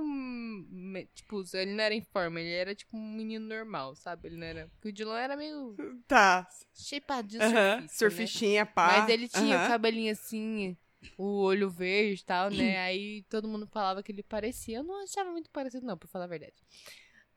[1.15, 4.29] Tipo, ele não era em forma, ele era tipo um menino normal, sabe?
[4.29, 4.69] Ele não era.
[4.69, 5.75] Porque o Dilon era meio
[6.07, 6.47] Tá.
[6.75, 7.81] shapeadinho, Aham.
[7.81, 7.89] surfista, né?
[8.11, 8.87] Surfistinha, pá.
[8.89, 9.69] Mas ele tinha o Aham.
[9.69, 10.77] cabelinho assim,
[11.17, 12.79] o olho verde e tal, né?
[12.81, 14.79] Aí todo mundo falava que ele parecia.
[14.79, 16.55] Eu não achava muito parecido, não, pra falar a verdade.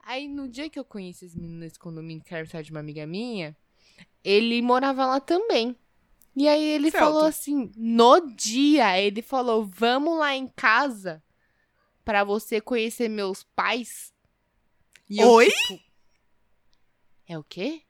[0.04, 2.80] Aí no dia que eu conheci esse menino nesse condomínio, que era aniversário de uma
[2.80, 3.56] amiga minha,
[4.24, 5.76] ele morava lá também.
[6.36, 7.04] E aí ele Certo.
[7.04, 11.22] falou assim, no dia, ele falou, vamos lá em casa
[12.06, 14.14] pra você conhecer meus pais.
[15.10, 15.50] E eu, Oi?
[15.50, 15.80] tipo,
[17.28, 17.82] é o quê?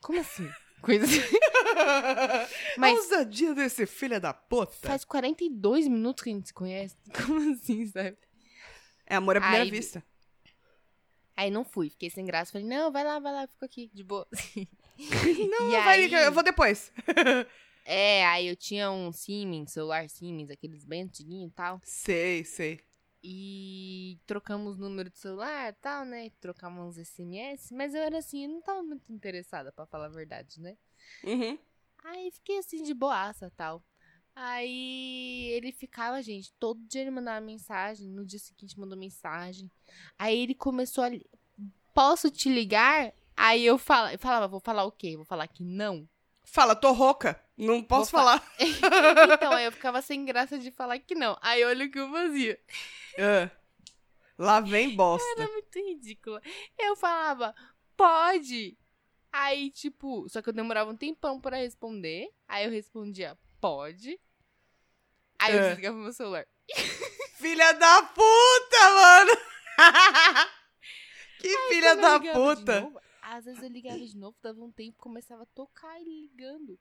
[0.00, 0.48] Como assim?
[0.80, 1.20] Coisa assim.
[1.20, 2.48] Mas...
[2.78, 4.72] Mas- ousadia desse filho da puta.
[4.86, 6.96] Faz 42 minutos que a gente se conhece.
[7.26, 8.16] Como assim, sabe?
[9.06, 10.04] É amor à primeira Ai, vista.
[11.38, 12.50] Aí não fui, fiquei sem graça.
[12.50, 14.26] Falei, não, vai lá, vai lá, fico aqui, de boa.
[14.98, 16.92] Não, não vai aí- eu vou depois.
[17.90, 21.80] É, aí eu tinha um Siemens, celular Siemens, aqueles bem antiguinhos e tal.
[21.84, 22.80] sei, sei.
[23.22, 26.28] E trocamos número de celular e tal, né?
[26.40, 27.72] Trocamos SMS.
[27.72, 30.76] Mas eu era assim, eu não tava muito interessada, pra falar a verdade, né?
[31.24, 31.56] Uhum.
[32.04, 33.82] Aí fiquei assim de boaça tal.
[34.40, 39.68] Aí ele ficava, gente, todo dia ele mandava mensagem, no dia seguinte mandou mensagem.
[40.16, 41.08] Aí ele começou a.
[41.92, 43.12] Posso te ligar?
[43.36, 45.16] Aí eu fala- eu falava, vou falar o quê?
[45.16, 46.08] Vou falar que não.
[46.44, 47.42] Fala, tô rouca.
[47.56, 48.42] Não posso Vou falar.
[49.34, 51.36] Então aí eu ficava sem graça de falar que não.
[51.42, 52.60] Aí olha o que eu fazia.
[53.18, 53.50] Ah.
[54.38, 55.26] Lá vem bosta.
[55.36, 56.40] Era muito ridícula.
[56.78, 57.52] Eu falava,
[57.96, 58.78] pode.
[59.32, 62.30] Aí, tipo, só que eu demorava um tempão pra responder.
[62.46, 64.18] Aí eu respondia, pode.
[65.40, 65.68] Aí eu É.
[65.68, 66.46] desligava meu celular.
[67.38, 69.32] Filha da puta, mano!
[71.38, 72.80] que filha da puta!
[72.80, 76.78] novo, às vezes eu ligava de novo, dava um tempo, começava a tocar ele ligando.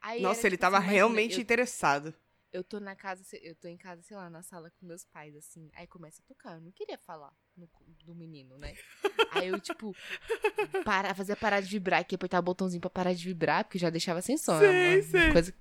[0.00, 2.12] Aí Nossa, era, ele tipo tava assim, realmente Eu, interessado.
[2.52, 5.36] eu tô na casa, eu tô em casa, sei lá, na sala com meus pais,
[5.36, 5.70] assim.
[5.74, 6.54] Aí começa a tocar.
[6.54, 7.68] Eu não queria falar no-
[8.04, 8.74] do menino, né?
[9.30, 9.94] Aí eu, tipo,
[10.84, 13.88] para, fazia parar de vibrar, que apertar o botãozinho pra parar de vibrar, porque já
[13.90, 14.58] deixava sem som.
[14.58, 15.02] Sei, né?
[15.02, 15.32] Sei.
[15.32, 15.54] Coisa...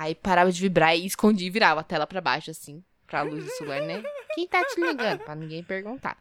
[0.00, 3.44] Aí parava de vibrar e escondia e virava a tela pra baixo, assim, pra luz
[3.44, 4.02] do celular, né?
[4.34, 5.18] Quem tá te ligando?
[5.18, 6.16] Pra ninguém perguntar.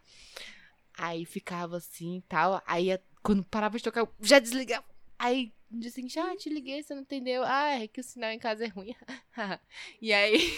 [0.97, 2.61] Aí ficava assim e tal.
[2.67, 4.84] Aí quando parava de tocar, eu já desligava.
[5.17, 7.41] Aí no dia seguinte, ah, te liguei, você não entendeu.
[7.45, 8.93] Ah, é que o sinal em casa é ruim.
[10.01, 10.53] e aí.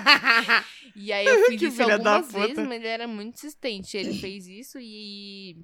[0.96, 3.94] e aí eu fiz Que isso algumas vezes, mas ele era muito insistente.
[3.94, 5.58] Ele fez isso e.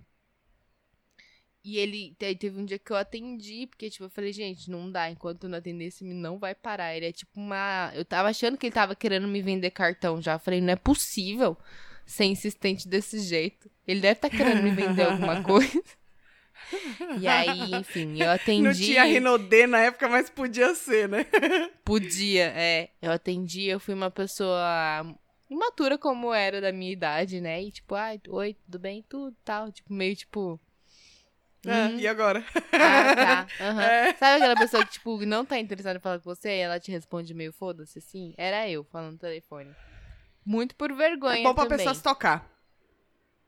[1.62, 4.90] E ele te- teve um dia que eu atendi, porque, tipo, eu falei, gente, não
[4.90, 6.96] dá, enquanto eu não atender esse não vai parar.
[6.96, 7.92] Ele é tipo uma.
[7.94, 10.34] Eu tava achando que ele tava querendo me vender cartão já.
[10.34, 11.56] Eu falei, não é possível
[12.06, 13.70] ser insistente desse jeito.
[13.86, 15.82] Ele deve estar querendo me vender alguma coisa.
[17.18, 18.62] E aí, enfim, eu atendi.
[18.62, 21.24] Não tinha Rinodê na época, mas podia ser, né?
[21.84, 22.90] Podia, é.
[23.02, 25.04] Eu atendi, eu fui uma pessoa
[25.48, 27.60] imatura como era da minha idade, né?
[27.62, 29.04] E tipo, ai, oi, tudo bem?
[29.08, 29.70] Tudo tal.
[29.72, 30.60] Tipo, meio tipo.
[31.66, 31.98] É, Uhum.
[31.98, 32.42] e agora?
[32.72, 33.46] Ah, tá.
[33.60, 33.82] Aham.
[33.82, 34.14] É.
[34.16, 36.90] Sabe aquela pessoa que, tipo, não tá interessada em falar com você e ela te
[36.90, 38.34] responde meio foda-se assim?
[38.38, 39.74] Era eu falando no telefone.
[40.44, 41.78] Muito por vergonha É bom pra também.
[41.78, 42.48] pessoa se tocar.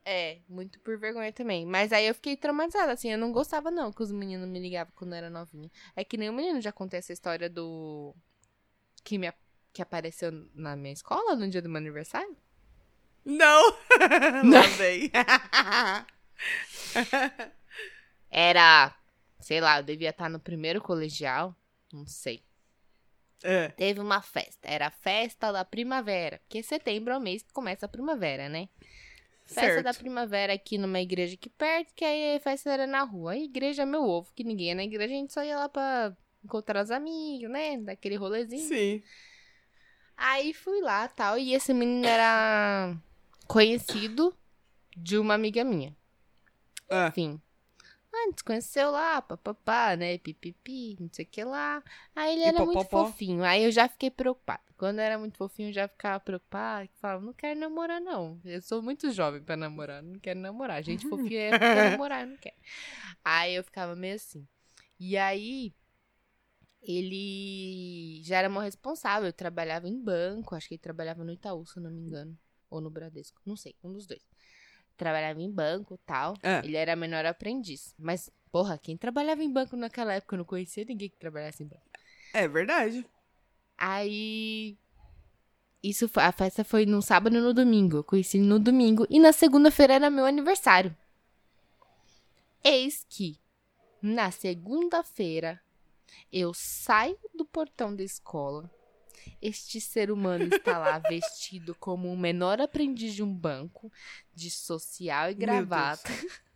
[0.05, 1.65] É, muito por vergonha também.
[1.65, 4.93] Mas aí eu fiquei traumatizada, assim, eu não gostava não que os meninos me ligavam
[4.95, 5.71] quando eu era novinha.
[5.95, 8.13] É que nem o menino já contei essa história do...
[9.03, 9.33] Que, me...
[9.73, 12.37] que apareceu na minha escola no dia do meu aniversário.
[13.25, 13.75] Não!
[14.43, 14.61] Não.
[14.77, 15.09] Vem.
[18.35, 18.91] Era,
[19.39, 21.55] sei lá, eu devia estar no primeiro colegial,
[21.93, 22.43] não sei.
[23.43, 23.67] É.
[23.69, 27.85] Teve uma festa, era a festa da primavera, porque setembro é o mês que começa
[27.85, 28.69] a primavera, né?
[29.45, 29.83] Festa Certo.
[29.83, 33.33] da primavera aqui numa igreja aqui perto, que aí a festa era na rua.
[33.33, 35.69] A igreja é meu ovo, que ninguém ia na igreja, a gente só ia lá
[35.69, 37.77] pra encontrar os amigos, né?
[37.77, 38.67] Daquele rolezinho.
[38.67, 39.03] Sim.
[40.17, 42.95] Aí fui lá tal, e esse menino era
[43.45, 44.35] conhecido
[44.95, 45.95] de uma amiga minha.
[46.89, 47.09] Ah.
[47.09, 47.39] Enfim.
[48.13, 50.17] A gente se conheceu lá, papapá, né?
[50.17, 51.83] Pipipi, não sei o que lá.
[52.15, 53.05] Aí ele E era muito popopó.
[53.07, 53.43] fofinho.
[53.43, 54.61] Aí eu já fiquei preocupada.
[54.77, 56.87] Quando era muito fofinho, eu já ficava preocupada.
[56.95, 58.39] Falava, não quero namorar, não.
[58.45, 60.03] Eu sou muito jovem pra namorar.
[60.03, 60.83] Não quero namorar.
[60.83, 62.55] Gente fofinha é pra namorar, eu não quero.
[63.23, 64.47] Aí eu ficava meio assim.
[64.99, 65.73] E aí,
[66.81, 69.27] ele já era meu responsável.
[69.27, 70.55] Eu trabalhava em banco.
[70.55, 72.37] Acho que ele trabalhava no Itaú, se eu não me engano.
[72.69, 73.41] Ou no Bradesco.
[73.45, 74.32] Não sei, um dos dois.
[74.97, 76.35] Trabalhava em banco tal.
[76.43, 76.59] É.
[76.59, 77.93] Ele era menor aprendiz.
[77.97, 80.35] Mas, porra, quem trabalhava em banco naquela época?
[80.35, 81.83] Eu não conhecia ninguém que trabalhasse em banco.
[82.33, 83.05] É verdade.
[83.77, 84.77] Aí.
[85.81, 87.97] Isso foi, a festa foi no sábado e no domingo.
[87.97, 89.05] Eu conheci ele no domingo.
[89.09, 90.95] E na segunda-feira era meu aniversário.
[92.63, 93.37] Eis que,
[94.01, 95.59] na segunda-feira,
[96.31, 98.71] eu saio do portão da escola.
[99.41, 103.91] Este ser humano está lá vestido como um menor aprendiz de um banco,
[104.33, 106.09] de social e gravata.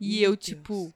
[0.00, 0.44] E Meu eu, Deus.
[0.44, 0.94] tipo,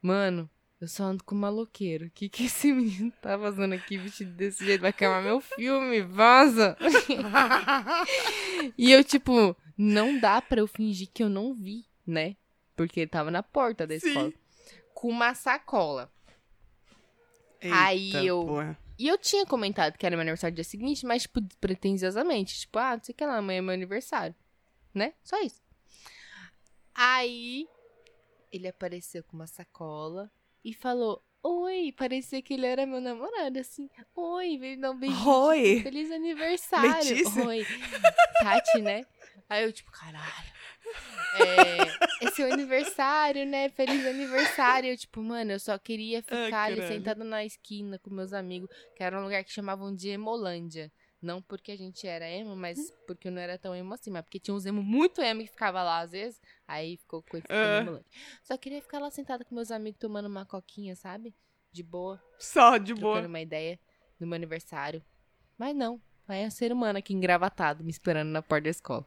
[0.00, 0.48] mano,
[0.80, 2.06] eu só ando com maloqueiro.
[2.06, 4.82] O que, que esse menino tá fazendo aqui vestido desse jeito?
[4.82, 6.76] Vai queimar meu filme, vaza!
[8.78, 12.36] E eu, tipo, não dá pra eu fingir que eu não vi, né?
[12.76, 14.08] Porque ele tava na porta da Sim.
[14.08, 14.32] escola.
[14.92, 16.12] Com uma sacola.
[17.60, 18.78] Eita, Aí eu- porra.
[18.98, 22.60] E eu tinha comentado que era meu aniversário dia seguinte, mas, tipo, pretensiosamente.
[22.60, 24.34] Tipo, ah, não sei o que lá, amanhã é meu aniversário.
[24.94, 25.14] Né?
[25.22, 25.62] Só isso.
[26.94, 27.66] Aí,
[28.52, 30.30] ele apareceu com uma sacola
[30.64, 33.90] e falou: Oi, parecia que ele era meu namorado, assim.
[34.14, 35.28] Oi, veio dar um beijinho.
[35.28, 35.62] Oi.
[35.62, 37.16] tipo, Feliz aniversário.
[37.16, 37.46] Letícia?
[37.46, 37.66] Oi.
[38.38, 39.04] Tati, né?
[39.48, 40.52] Aí eu, tipo, caralho.
[41.36, 43.68] É, esse é o aniversário, né?
[43.70, 44.90] Feliz aniversário.
[44.90, 46.88] Eu, tipo, mano, eu só queria ficar ali caralho.
[46.88, 50.92] sentada na esquina com meus amigos, que era um lugar que chamavam de Emolândia.
[51.20, 54.22] Não porque a gente era emo, mas porque eu não era tão emo assim, mas
[54.22, 56.38] porque tinha uns emo muito emo que ficava lá às vezes.
[56.68, 57.78] Aí ficou Ah.
[57.80, 58.06] Emolândia.
[58.42, 61.34] Só queria ficar lá sentada com meus amigos tomando uma coquinha, sabe?
[61.72, 63.26] De boa, Só de boa.
[63.26, 63.80] uma ideia
[64.20, 65.02] no meu aniversário.
[65.58, 69.04] Mas não, é um ser humano aqui engravatado, me esperando na porta da escola.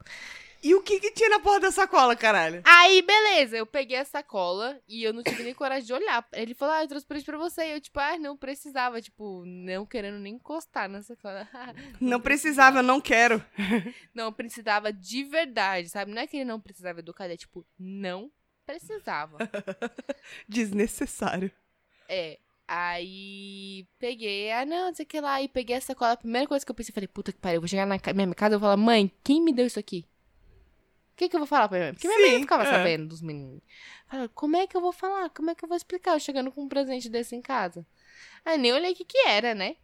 [0.63, 2.61] E o que que tinha na porra da sacola, caralho?
[2.65, 6.27] Aí, beleza, eu peguei a sacola e eu não tive nem coragem de olhar.
[6.33, 7.65] Ele falou, ah, eu trouxe presente pra você.
[7.65, 11.47] E eu, tipo, ah, não precisava, tipo, não querendo nem encostar na sacola.
[12.01, 13.43] Não precisava, eu não quero.
[14.13, 16.11] Não precisava de verdade, sabe?
[16.11, 18.31] Não é que ele não precisava educar, é tipo, não
[18.65, 19.37] precisava.
[20.47, 21.51] Desnecessário.
[22.07, 22.39] É.
[22.67, 26.45] Aí peguei, ah não, não sei o que lá, aí peguei a sacola, a primeira
[26.45, 28.57] coisa que eu pensei, falei, puta que pariu, eu vou chegar na minha casa e
[28.57, 30.05] vou falar, mãe, quem me deu isso aqui?
[31.18, 31.93] O que que eu vou falar pra minha mãe?
[31.95, 32.65] Porque minha mãe Sim, não ficava é.
[32.68, 33.59] sabendo dos meninos.
[34.07, 35.32] Fala, como é que eu vou falar?
[35.32, 37.84] Como é que eu vou explicar eu chegando com um presente desse em casa?
[38.45, 39.78] Aí nem olhei o que que era, né?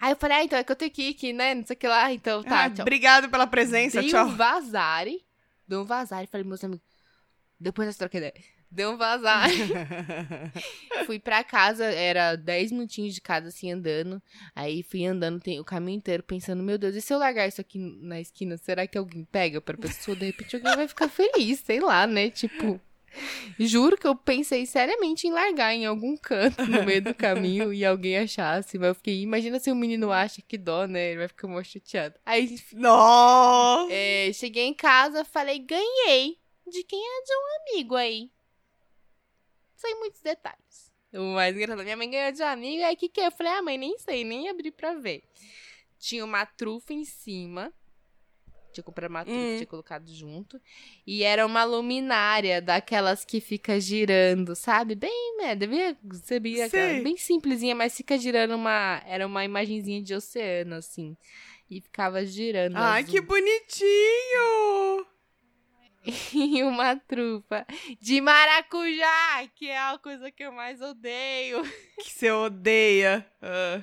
[0.00, 1.76] Aí eu falei, ah, então é que eu tenho que ir aqui, né, não sei
[1.76, 2.82] o que lá, então tá, Ah, tchau.
[2.82, 4.26] obrigado pela presença, Dei tchau.
[4.26, 5.24] um vazare.
[5.68, 6.26] Dei um vazare.
[6.26, 6.84] Falei, meus amigos.
[7.60, 8.34] Depois dessa troca ideia.
[8.70, 9.52] Dei um vazare.
[11.04, 14.22] fui pra casa, era 10 minutinhos de casa, assim, andando.
[14.54, 17.60] Aí fui andando tem, o caminho inteiro, pensando, meu Deus, e se eu largar isso
[17.60, 20.16] aqui na esquina, será que alguém pega pra pessoa?
[20.16, 22.30] De repente alguém vai ficar feliz, sei lá, né?
[22.30, 22.80] Tipo.
[23.58, 27.84] Juro que eu pensei seriamente em largar em algum canto no meio do caminho e
[27.84, 28.78] alguém achasse.
[28.78, 31.08] Mas eu fiquei, imagina se o menino acha que dó, né?
[31.08, 32.14] Ele vai ficar mó chateado.
[32.24, 33.92] Aí Nossa!
[33.92, 36.38] é, cheguei em casa, falei, ganhei.
[36.70, 38.30] De quem é de um amigo aí.
[39.80, 40.92] Sem muitos detalhes.
[41.12, 43.28] O mais engraçado, minha mãe ganhou de amigo, aí o que que é?
[43.28, 45.24] Eu falei, ah, mãe, nem sei, nem abri pra ver.
[45.98, 47.72] Tinha uma trufa em cima.
[48.72, 49.56] Tinha comprado uma trufa, Hum.
[49.56, 50.60] tinha colocado junto.
[51.06, 54.94] E era uma luminária daquelas que fica girando, sabe?
[54.94, 55.56] Bem, né?
[55.56, 56.38] Devia ser
[57.02, 59.02] bem simplesinha, mas fica girando uma.
[59.06, 61.16] Era uma imagenzinha de oceano, assim.
[61.68, 62.76] E ficava girando.
[62.76, 63.10] Ai, azul.
[63.12, 65.06] que bonitinho!
[66.34, 67.66] e uma trufa
[68.00, 71.62] de maracujá, que é a coisa que eu mais odeio.
[71.98, 73.30] Que você odeia.
[73.42, 73.82] Ah.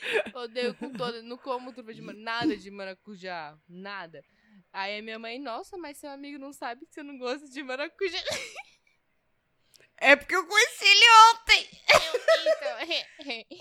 [0.34, 1.22] Odeio com todo.
[1.22, 2.24] Não como trufa de maracujá.
[2.24, 3.58] Nada de maracujá.
[3.68, 4.24] Nada.
[4.72, 7.62] Aí a minha mãe, nossa, mas seu amigo não sabe que você não gosta de
[7.62, 8.18] maracujá.
[10.00, 11.68] É porque eu conheci ele ontem.
[12.46, 13.58] Então,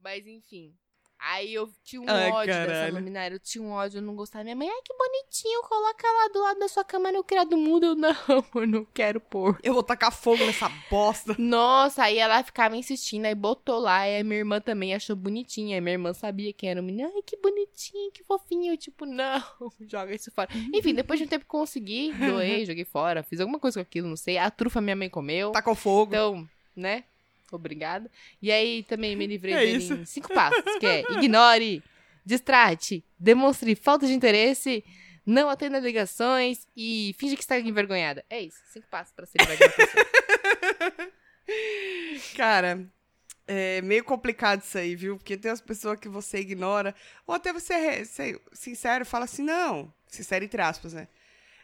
[0.00, 0.76] mas enfim.
[1.18, 2.94] Aí eu tinha um Ai, ódio dessa caralho.
[2.94, 3.34] luminária.
[3.34, 4.44] Eu tinha um ódio, eu não gostava.
[4.44, 7.86] Minha mãe, ai que bonitinho, coloca lá do lado da sua cama no criado mudo.
[7.86, 8.14] Eu não,
[8.54, 9.58] eu não quero pôr.
[9.62, 11.34] Eu vou tacar fogo nessa bosta.
[11.38, 15.76] Nossa, aí ela ficava insistindo, aí botou lá, e a minha irmã também achou bonitinha.
[15.76, 17.10] Aí minha irmã sabia quem era o menino.
[17.14, 18.72] Ai, que bonitinho, que fofinho.
[18.72, 19.42] Eu, tipo, não,
[19.88, 20.50] joga isso fora.
[20.74, 24.16] Enfim, depois de um tempo consegui, doei, joguei fora, fiz alguma coisa com aquilo, não
[24.16, 24.38] sei.
[24.38, 25.50] A trufa minha mãe comeu.
[25.50, 26.12] Tacou fogo.
[26.14, 27.04] Então, né?
[27.52, 28.10] Obrigada.
[28.42, 29.94] E aí também me livrei É dele isso.
[29.94, 31.82] em cinco passos, que é ignore,
[32.24, 34.84] distrate, demonstre falta de interesse,
[35.24, 38.24] não atenda ligações e finge que está envergonhada.
[38.28, 40.06] É isso, cinco passos pra ser livrar de uma pessoa.
[42.36, 42.86] Cara,
[43.46, 45.16] é meio complicado isso aí, viu?
[45.16, 46.94] Porque tem as pessoas que você ignora.
[47.26, 48.04] Ou até você é
[48.52, 49.92] sincero fala assim, não.
[50.06, 51.08] Sincero entre aspas, né?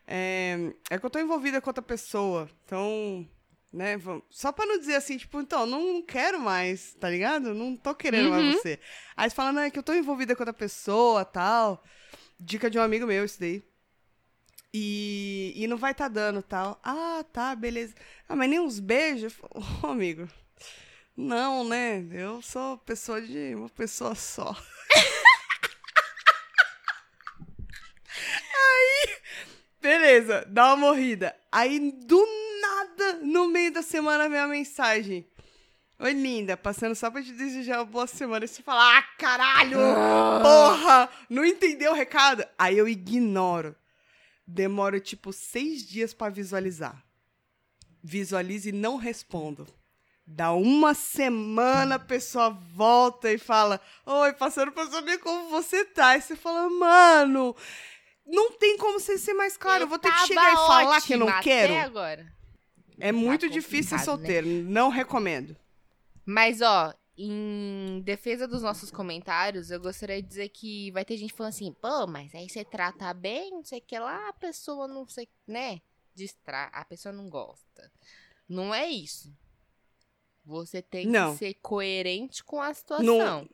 [0.06, 0.56] É,
[0.90, 2.48] é que eu tô envolvida com outra pessoa.
[2.64, 3.28] Então,
[3.72, 3.96] né?
[4.30, 7.54] Só pra não dizer assim, tipo, então, não quero mais, tá ligado?
[7.54, 8.30] Não tô querendo Uhum.
[8.30, 8.78] mais você.
[9.16, 11.82] Aí você fala, não, é que eu tô envolvida com outra pessoa, tal.
[12.38, 13.62] Dica de um amigo meu, isso daí.
[14.74, 16.80] E, e não vai tá dando, tal.
[16.82, 17.94] Ah, tá, beleza.
[18.28, 19.34] Ah, mas nem uns beijos?
[19.82, 20.28] Ô, amigo.
[21.16, 22.04] Não, né?
[22.10, 24.56] Eu sou pessoa de uma pessoa só.
[28.54, 29.16] Aí,
[29.80, 31.36] beleza, dá uma morrida.
[31.50, 32.41] Aí, do nada,
[33.32, 35.26] no meio da semana, vem a mensagem.
[35.98, 38.44] Oi, linda, passando só pra te desejar uma boa semana.
[38.44, 39.78] E você fala, ah, caralho!
[40.42, 41.08] Porra!
[41.30, 42.44] Não entendeu o recado?
[42.58, 43.74] Aí eu ignoro.
[44.46, 47.02] Demoro, tipo, seis dias pra visualizar.
[48.02, 49.66] Visualizo e não respondo.
[50.26, 56.16] Dá uma semana, a pessoa volta e fala: Oi, passando pra saber como você tá.
[56.16, 57.56] E você fala: Mano,
[58.26, 59.84] não tem como você ser mais claro.
[59.84, 61.72] Eu, vou ter que chegar e falar que eu não quero.
[61.72, 62.41] Até agora.
[63.02, 64.04] É muito difícil ser né?
[64.04, 64.46] solteiro.
[64.46, 65.56] Não recomendo.
[66.24, 71.32] Mas, ó, em defesa dos nossos comentários, eu gostaria de dizer que vai ter gente
[71.32, 74.86] falando assim, pô, mas aí você trata bem, não sei o que lá, a pessoa
[74.86, 75.80] não sei, né?
[76.14, 76.66] Distra...
[76.72, 77.90] A pessoa não gosta.
[78.48, 79.34] Não é isso.
[80.44, 81.32] Você tem Não.
[81.32, 83.04] que ser coerente com a situação.
[83.04, 83.48] Não-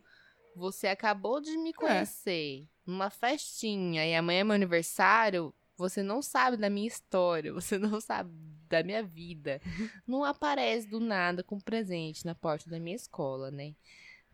[0.57, 5.55] Você acabou de me conhecer numa festinha e amanhã é meu aniversário.
[5.79, 8.31] Você não sabe da minha história, você não sabe
[8.68, 9.61] da minha vida.
[10.07, 13.74] Não aparece do nada com presente na porta da minha escola, né?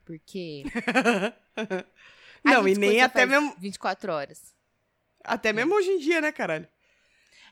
[0.04, 0.64] Porque.
[2.42, 4.54] não, e nem até mesmo, 24 horas.
[5.22, 6.66] até mesmo hoje em dia, né, caralho?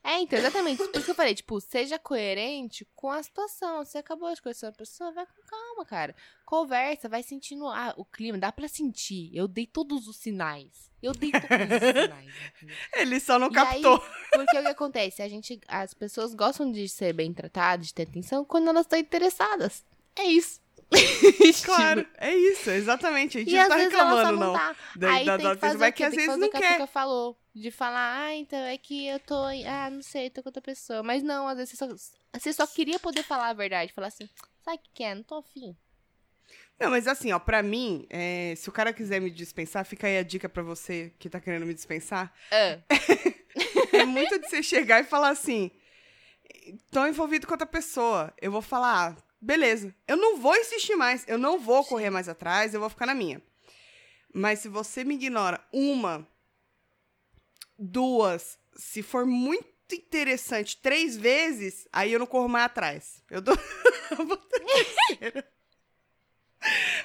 [0.05, 0.78] É, então, exatamente.
[0.78, 3.84] Por isso que eu falei, tipo, seja coerente com a situação.
[3.84, 6.14] Você acabou de conhecer uma pessoa, vai com calma, cara.
[6.44, 9.30] Conversa, vai sentindo ah, o clima, dá pra sentir.
[9.32, 10.90] Eu dei todos os sinais.
[11.00, 11.48] Eu dei todos os
[12.03, 12.34] sinais.
[12.96, 14.03] Ele só não E captou.
[14.03, 15.22] aí, porque o que acontece?
[15.22, 18.98] A gente, as pessoas gostam de ser bem tratadas, de ter atenção, quando elas estão
[18.98, 19.84] interessadas.
[20.16, 20.61] É isso.
[21.64, 23.38] Claro, é isso, exatamente.
[23.38, 24.53] A gente E não tá reclamando, não não.
[24.53, 24.76] tá.
[24.96, 26.05] Da, Aí da, tem da que fazer vai o que quê?
[26.05, 26.86] às que vezes não que quer.
[26.88, 27.38] Falou.
[27.55, 29.44] De falar, ah, então é que eu tô.
[29.66, 31.03] Ah, não sei, tô com outra pessoa.
[31.03, 33.92] Mas não, às vezes você só, você só queria poder falar a verdade.
[33.92, 34.28] Falar assim,
[34.64, 35.14] sabe o que é?
[35.14, 35.76] Não tô afim.
[36.80, 40.18] Não, mas assim, ó, pra mim, é, se o cara quiser me dispensar, fica aí
[40.18, 42.32] a dica pra você que tá querendo me dispensar.
[42.50, 42.78] Ah,
[43.92, 45.70] É muito de você chegar e falar assim:
[46.90, 48.32] tô envolvido com outra pessoa.
[48.40, 49.94] Eu vou falar, ah, beleza.
[50.09, 53.14] Eu não vou insistir mais, eu não vou correr mais atrás, eu vou ficar na
[53.14, 53.42] minha.
[54.34, 56.26] Mas se você me ignora uma,
[57.83, 63.22] duas, se for muito interessante, três vezes, aí eu não corro mais atrás.
[63.30, 63.57] Eu dou.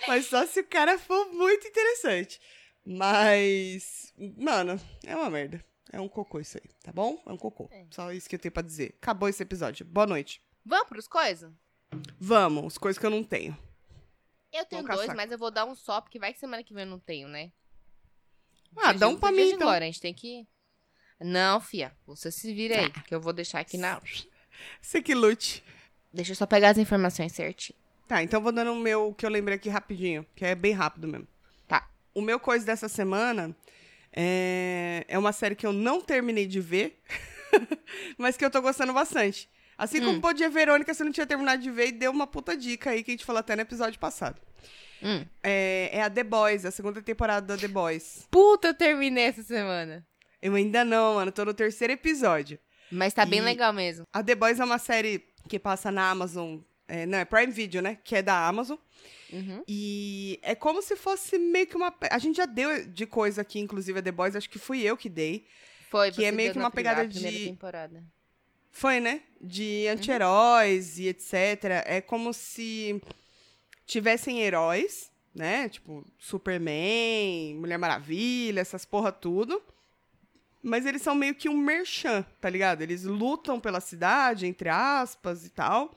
[0.08, 2.40] Mas só se o cara for muito interessante.
[2.86, 5.64] Mas, mano, é uma merda.
[5.92, 7.22] É um cocô isso aí, tá bom?
[7.26, 7.68] É um cocô.
[7.72, 7.86] É.
[7.92, 8.96] Só isso que eu tenho pra dizer.
[9.02, 9.86] Acabou esse episódio.
[9.86, 10.42] Boa noite.
[10.66, 11.52] vamos pros coisas?
[12.20, 13.58] Vamos, as coisas que eu não tenho.
[14.52, 15.16] Eu tenho Vamos dois, caçar.
[15.16, 17.28] mas eu vou dar um só, porque vai que semana que vem eu não tenho,
[17.28, 17.52] né?
[18.76, 19.70] Ah, dá um pra mim, de então.
[19.70, 20.48] A gente tem que.
[21.20, 21.92] Não, fia.
[22.06, 24.00] Você se vira aí, que eu vou deixar aqui na.
[24.82, 25.64] Você que lute.
[26.14, 27.78] Deixa eu só pegar as informações certinho.
[28.08, 30.72] Tá, então eu vou dando o meu que eu lembrei aqui rapidinho, que é bem
[30.72, 31.28] rápido mesmo.
[31.68, 31.90] Tá.
[32.14, 33.56] O meu coisa dessa semana
[34.14, 37.02] é, é uma série que eu não terminei de ver,
[38.18, 39.50] mas que eu tô gostando bastante.
[39.78, 40.22] Assim como Hum.
[40.22, 43.12] Podia Verônica, você não tinha terminado de ver e deu uma puta dica aí que
[43.12, 44.42] a gente falou até no episódio passado.
[45.04, 45.24] Hum.
[45.44, 48.26] É, é a The Boys, a segunda temporada da The Boys.
[48.32, 50.07] Puta, eu terminei essa semana.
[50.42, 51.32] Eu ainda não, mano.
[51.32, 52.60] Tô no terceiro episódio.
[52.92, 54.06] Mas tá bem E- legal mesmo.
[54.14, 56.60] A The Boys é uma série que passa na Amazon.
[56.88, 57.98] é, não, é Prime Video, né?
[58.04, 58.78] Que é da Amazon.
[59.34, 59.62] Uhum.
[59.68, 61.94] E é como se fosse meio que uma.
[62.10, 64.96] A gente já deu de coisa aqui, inclusive a The Boys, acho que fui eu
[64.96, 65.46] que dei.
[65.90, 68.04] Foi, Que é meio que uma pegada de- temporada.
[68.72, 69.22] Foi, né?
[69.42, 71.34] De anti-heróis e etc.
[71.86, 73.02] É como se
[73.86, 75.68] tivessem heróis, né?
[75.70, 79.62] Tipo, Superman, Mulher Maravilha, essas porra tudo.
[80.62, 82.82] Mas eles são meio que um merchan, tá ligado?
[82.82, 85.94] Eles lutam pela cidade, entre aspas e tal.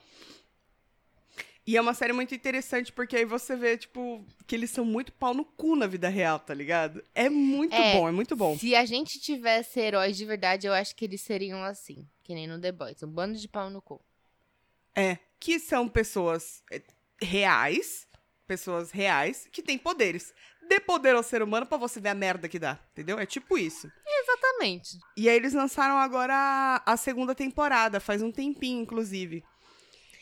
[1.65, 5.13] E é uma série muito interessante porque aí você vê, tipo, que eles são muito
[5.13, 7.03] pau no cu na vida real, tá ligado?
[7.13, 8.57] É muito É, bom, é muito bom.
[8.57, 12.07] Se a gente tivesse heróis de verdade, eu acho que eles seriam assim.
[12.23, 13.03] Que nem no The Boys.
[13.03, 14.01] Um bando de pau no cu.
[14.95, 16.81] É, que são pessoas é,
[17.21, 18.07] reais,
[18.47, 20.33] pessoas reais, que têm poderes.
[20.71, 23.19] Dê poder ao ser humano pra você ver a merda que dá, entendeu?
[23.19, 23.91] É tipo isso.
[24.07, 24.97] Exatamente.
[25.17, 29.43] E aí eles lançaram agora a, segunda temporada, faz um tempinho, inclusive.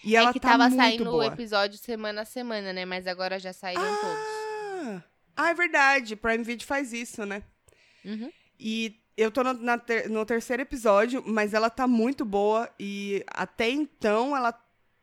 [0.03, 2.83] E ela é que tá tava saindo o episódio semana a semana, né?
[2.83, 4.01] Mas agora já saíram todos.
[4.01, 5.03] Ah,
[5.37, 7.43] ah, é verdade, Prime Video faz isso, né?
[8.03, 8.31] Uhum.
[8.59, 12.67] E eu tô no, ter- no terceiro episódio, mas ela tá muito boa.
[12.79, 14.51] E até então ela,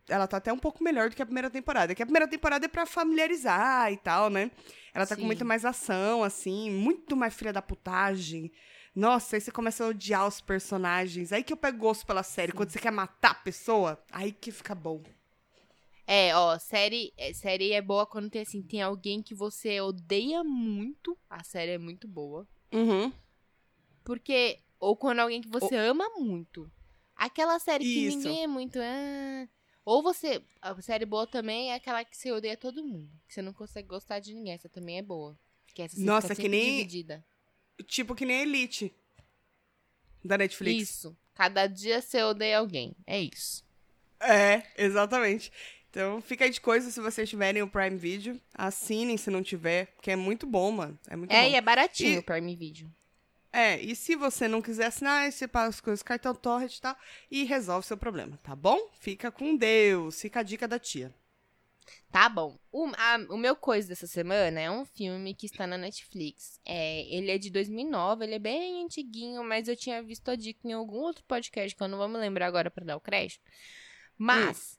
[0.09, 1.95] ela tá até um pouco melhor do que a primeira temporada.
[1.95, 4.51] Que a primeira temporada é pra familiarizar e tal, né?
[4.95, 5.23] Ela tá Sim.
[5.23, 8.51] com muito mais ação, assim, muito mais filha da putagem.
[8.95, 11.33] Nossa, aí você começa a odiar os personagens.
[11.33, 12.53] Aí que eu pego gosto pela série.
[12.53, 15.03] Quando você quer matar a pessoa, aí que fica bom.
[16.07, 20.43] É, ó, série, é, série é boa quando tem assim, tem alguém que você odeia
[20.45, 21.19] muito.
[21.29, 22.49] A série é muito boa.
[22.73, 23.13] Uhum.
[24.05, 24.61] Porque.
[24.79, 26.71] Ou quando alguém que você ama muito.
[27.15, 28.19] Aquela série que Isso.
[28.19, 28.79] ninguém é muito.
[28.79, 29.49] ah,
[29.87, 30.43] Ou você.
[30.61, 33.09] A série boa também é aquela que você odeia todo mundo.
[33.27, 34.53] Que você não consegue gostar de ninguém.
[34.53, 35.39] Essa também é boa.
[35.73, 37.25] Que essa Nossa, que nem- dividida.
[37.87, 38.93] Tipo que nem Elite.
[40.25, 40.91] Da Netflix.
[40.91, 41.17] Isso.
[41.35, 42.95] Cada dia você odeia alguém.
[43.07, 43.65] É isso.
[44.19, 45.53] É, exatamente.
[45.91, 48.41] Então, fica aí de coisa se vocês tiverem o Prime Video.
[48.55, 50.99] Assinem se não tiver, porque é muito bom, mano.
[51.07, 51.51] É muito É, bom.
[51.51, 52.93] e é baratinho E- o Prime Video.
[53.57, 56.95] É, e se você não quiser assinar, você paga as coisas cartão torrent e tal,
[57.31, 58.79] e resolve seu problema, tá bom?
[59.01, 61.15] Fica com Deus, fica a dica da tia.
[62.11, 62.59] Tá bom.
[62.71, 66.61] O, a- o meu coisa dessa semana é um filme que está na Netflix.
[66.67, 70.61] É, ele é de 2009, ele é bem antiguinho, mas eu tinha visto a dica
[70.69, 73.41] em algum outro podcast que eu não vou me lembrar agora pra dar o crédito.
[74.19, 74.79] Mas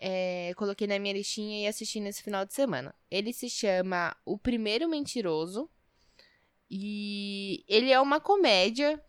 [0.00, 2.92] é, coloquei na minha listinha e assisti nesse final de semana.
[3.08, 5.70] Ele se chama O Primeiro Mentiroso
[6.70, 9.00] e ele é uma comédia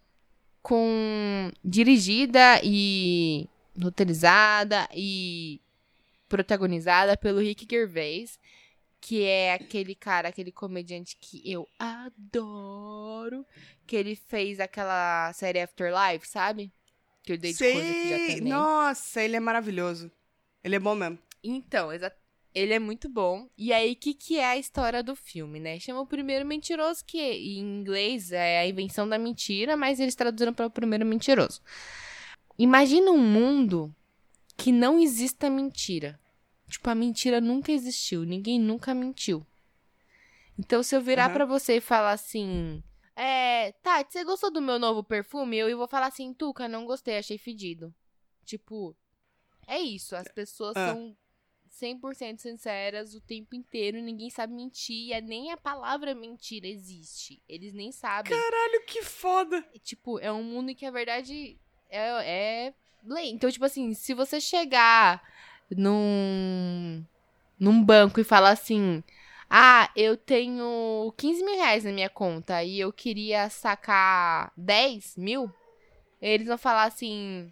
[0.61, 3.47] com dirigida e
[3.81, 5.61] roteirizada e
[6.27, 8.37] protagonizada pelo Rick Gervais,
[8.99, 13.45] que é aquele cara, aquele comediante que eu adoro,
[13.85, 16.71] que ele fez aquela série Afterlife, sabe?
[17.23, 18.51] Que eu dei de coisa que já também.
[18.51, 20.11] Nossa, ele é maravilhoso.
[20.63, 21.17] Ele é bom mesmo.
[21.43, 22.13] Então, exa-
[22.57, 23.47] ele é muito bom.
[23.57, 25.79] E aí, o que, que é a história do filme, né?
[25.79, 30.53] Chama o Primeiro Mentiroso, que em inglês é a invenção da mentira, mas eles traduziram
[30.53, 31.61] para o Primeiro Mentiroso.
[32.57, 33.93] Imagina um mundo
[34.55, 36.19] que não exista mentira.
[36.67, 39.45] Tipo, a mentira nunca existiu, ninguém nunca mentiu.
[40.59, 41.33] Então, se eu virar Aham.
[41.33, 42.83] pra você e falar assim...
[43.15, 45.57] É, Tati, você gostou do meu novo perfume?
[45.57, 47.93] Eu vou falar assim, Tuca, não gostei, achei fedido.
[48.45, 48.95] Tipo,
[49.67, 50.15] é isso.
[50.15, 50.93] As pessoas Ah.
[50.93, 51.15] são
[51.81, 57.41] 100% sinceras o tempo inteiro, ninguém sabe mentir, e nem a palavra mentira existe.
[57.47, 58.31] Eles nem sabem.
[58.31, 59.61] Caralho, que foda!
[59.83, 61.59] Tipo, é um mundo em que a verdade
[61.89, 62.73] é, é
[63.03, 63.29] lei.
[63.29, 65.21] Então, tipo assim, se você chegar
[65.69, 67.05] num,
[67.59, 69.03] num banco e falar assim:
[69.49, 75.51] Ah, eu tenho 15 mil reais na minha conta e eu queria sacar 10 mil,
[76.21, 77.51] eles vão falar assim.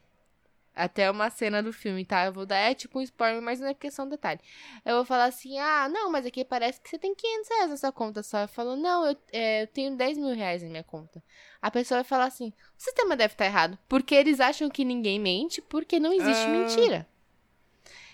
[0.76, 2.26] Até uma cena do filme, tá?
[2.26, 4.41] Eu vou dar, é tipo um spoiler, mas não é porque é só um detalhe.
[4.84, 7.78] Eu vou falar assim, ah, não, mas aqui parece que você tem 500 reais na
[7.78, 8.39] sua conta só.
[8.41, 11.23] Eu falo, não, eu, é, eu tenho 10 mil reais na minha conta.
[11.61, 13.78] A pessoa vai falar assim, o sistema deve estar errado.
[13.88, 16.49] Porque eles acham que ninguém mente, porque não existe Ah.
[16.49, 17.07] mentira.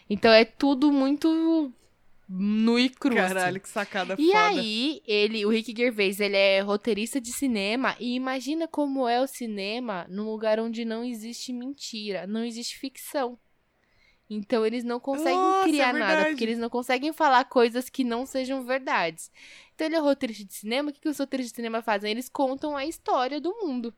[0.10, 1.74] Então é tudo muito
[2.34, 3.18] nu e cru.
[3.18, 3.28] assim.
[3.28, 4.38] Caralho, que sacada E foda.
[4.38, 9.28] aí, ele, o Rick Gervais, ele é roteirista de cinema e imagina como é o
[9.28, 13.38] cinema num lugar onde não existe mentira, não existe ficção.
[14.30, 16.30] Então eles não conseguem Nossa, é criar nada, verdade.
[16.30, 19.30] porque eles não conseguem falar coisas que não sejam verdades.
[19.76, 22.10] Então ele é roteirista de cinema, o que, que os roteiristas de cinema fazem?
[22.12, 23.94] Eles contam a história do mundo.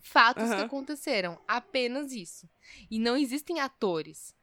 [0.00, 0.66] Fatos que Aham.
[0.66, 2.48] aconteceram, apenas isso.
[2.90, 4.34] E não existem atores.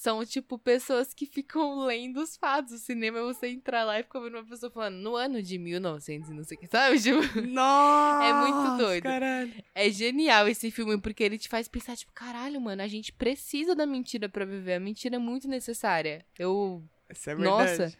[0.00, 2.72] São, tipo, pessoas que ficam lendo os fatos.
[2.74, 5.58] O cinema é você entrar lá e ficar vendo uma pessoa falando no ano de
[5.58, 6.98] 1900 e não sei o que, sabe?
[7.02, 8.24] Tipo, Nossa!
[8.24, 9.02] É muito doido.
[9.02, 9.52] Caralho.
[9.74, 13.74] é genial esse filme, porque ele te faz pensar, tipo, caralho, mano, a gente precisa
[13.74, 14.74] da mentira pra viver.
[14.74, 16.24] A mentira é muito necessária.
[16.38, 16.82] Eu.
[17.10, 17.78] Isso é verdade.
[17.80, 17.98] Nossa.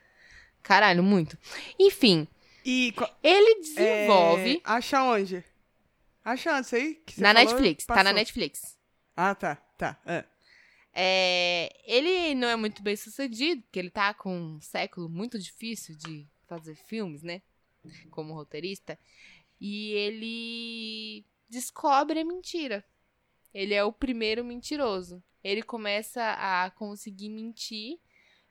[0.62, 1.36] Caralho, muito.
[1.78, 2.28] Enfim,
[2.64, 4.56] E co- ele desenvolve.
[4.56, 5.42] é, acha onde?
[6.24, 7.02] Acha onde aí?
[7.18, 7.44] Na falou?
[7.44, 8.14] Netflix, tá na Passou.
[8.14, 8.78] Netflix.
[9.16, 9.98] Ah, tá, tá.
[10.06, 10.24] é.
[10.92, 15.96] É, ele não é muito bem sucedido, porque ele tá com um século muito difícil
[15.96, 17.42] de fazer filmes, né?
[18.10, 18.98] Como roteirista.
[19.60, 22.84] E ele descobre a mentira.
[23.52, 25.22] Ele é o primeiro mentiroso.
[25.42, 27.98] Ele começa a conseguir mentir.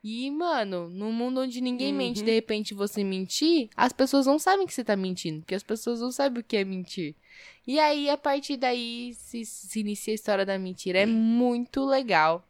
[0.04, 1.98] E, mano, num mundo onde ninguém Uhum.
[1.98, 5.64] mente, de repente você mentir, as pessoas não sabem que você tá mentindo, porque as
[5.64, 7.16] pessoas não sabem o que é mentir.
[7.66, 11.00] E aí, a partir daí, se, se inicia a história da mentira.
[11.00, 12.48] É muito legal.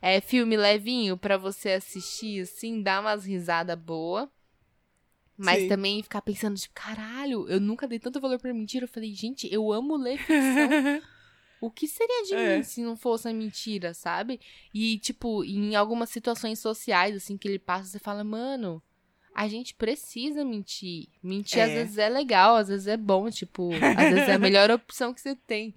[0.00, 4.28] É filme levinho pra você assistir, assim, dar umas risadas boas.
[5.36, 5.68] Mas Sim.
[5.68, 8.84] também ficar pensando, tipo, caralho, eu nunca dei tanto valor pra mentira.
[8.84, 10.68] Eu falei, gente, eu amo ler ficção.
[11.60, 12.56] O que seria de É.
[12.56, 14.40] mim se não fosse a mentira, sabe?
[14.72, 18.82] E, tipo, em algumas situações sociais, assim, que ele passa, você fala, mano,
[19.34, 21.08] a gente precisa mentir.
[21.22, 21.74] Mentir às É.
[21.74, 25.20] vezes é legal, às vezes é bom, tipo, às vezes é a melhor opção que
[25.20, 25.74] você tem.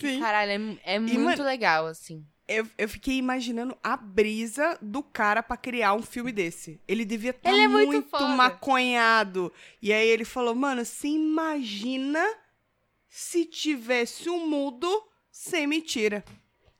[0.00, 0.18] Sim.
[0.20, 2.24] Caralho, é, é muito legal, assim.
[2.48, 6.80] Eu, eu fiquei imaginando a brisa do cara pra criar um filme desse.
[6.86, 9.52] Ele devia estar Ele é muito muito, maconhado.
[9.82, 12.24] E aí ele falou, mano, você imagina
[13.18, 16.22] se tivesse um mudo sem mentira.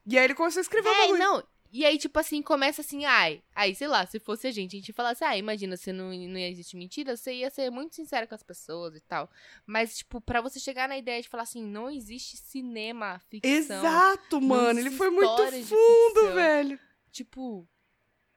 [0.06, 1.18] E aí ele começou a escrever o É, bagulho.
[1.18, 1.42] não.
[1.72, 3.42] E aí, tipo assim, começa assim, ai.
[3.54, 6.38] Aí, sei lá, se fosse a gente, a gente falasse, ah, imagina, se não, não
[6.38, 9.30] existe mentira, você ia ser muito sincero com as pessoas e tal.
[9.64, 13.50] Mas, tipo, pra você chegar na ideia de falar assim, não existe cinema, ficção.
[13.56, 14.78] Exato, mano.
[14.78, 16.78] Ele foi muito fundo, velho.
[17.10, 17.66] Tipo,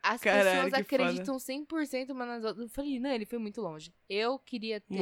[0.02, 1.04] as Caralho, pessoas que foda.
[1.10, 2.68] acreditam 100% umas nas outras.
[2.68, 3.94] Eu falei, não, ele foi muito longe.
[4.10, 4.96] Eu queria ter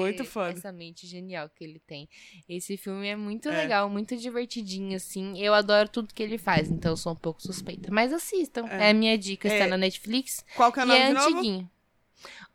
[0.51, 2.09] essa mente genial que ele tem.
[2.49, 3.57] Esse filme é muito É.
[3.57, 5.37] legal, muito divertidinho, assim.
[5.39, 7.89] Eu adoro tudo que ele faz, então eu sou um pouco suspeita.
[7.91, 8.65] Mas assistam.
[8.67, 8.89] É, É.
[8.89, 9.67] a minha dica, está É.
[9.67, 10.43] na Netflix.
[10.55, 11.27] Qual que é o e nome é de novo?
[11.37, 11.71] antiguinho.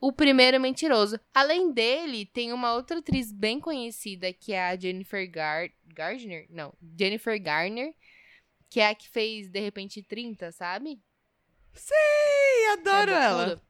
[0.00, 1.18] O primeiro mentiroso.
[1.32, 6.46] Além dele, tem uma outra atriz bem conhecida, que é a Jennifer Gar Gardner?
[6.50, 7.94] Não, Jennifer Garner,
[8.68, 10.98] que é a que fez De Repente 30, sabe?
[11.74, 13.62] Sei, adoro É ela.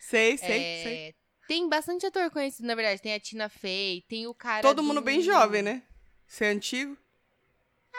[0.00, 1.14] Sei, sei, É, sei.
[1.46, 3.02] Tem bastante ator conhecido, na verdade.
[3.02, 4.62] Tem a Tina Fey, tem o cara.
[4.62, 5.82] Todo mundo do- bem jovem, né?
[6.26, 6.96] Você é antigo?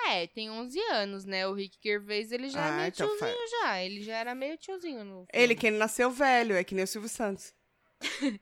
[0.08, 1.46] É, tem 11 anos, né?
[1.48, 3.82] O Rick Gervais, ele já é Ah, meio então tiozinho já.
[3.84, 5.26] Ele já era meio tiozinho no.
[5.32, 7.54] Ele que ele nasceu velho, é que nem o Silvio Santos.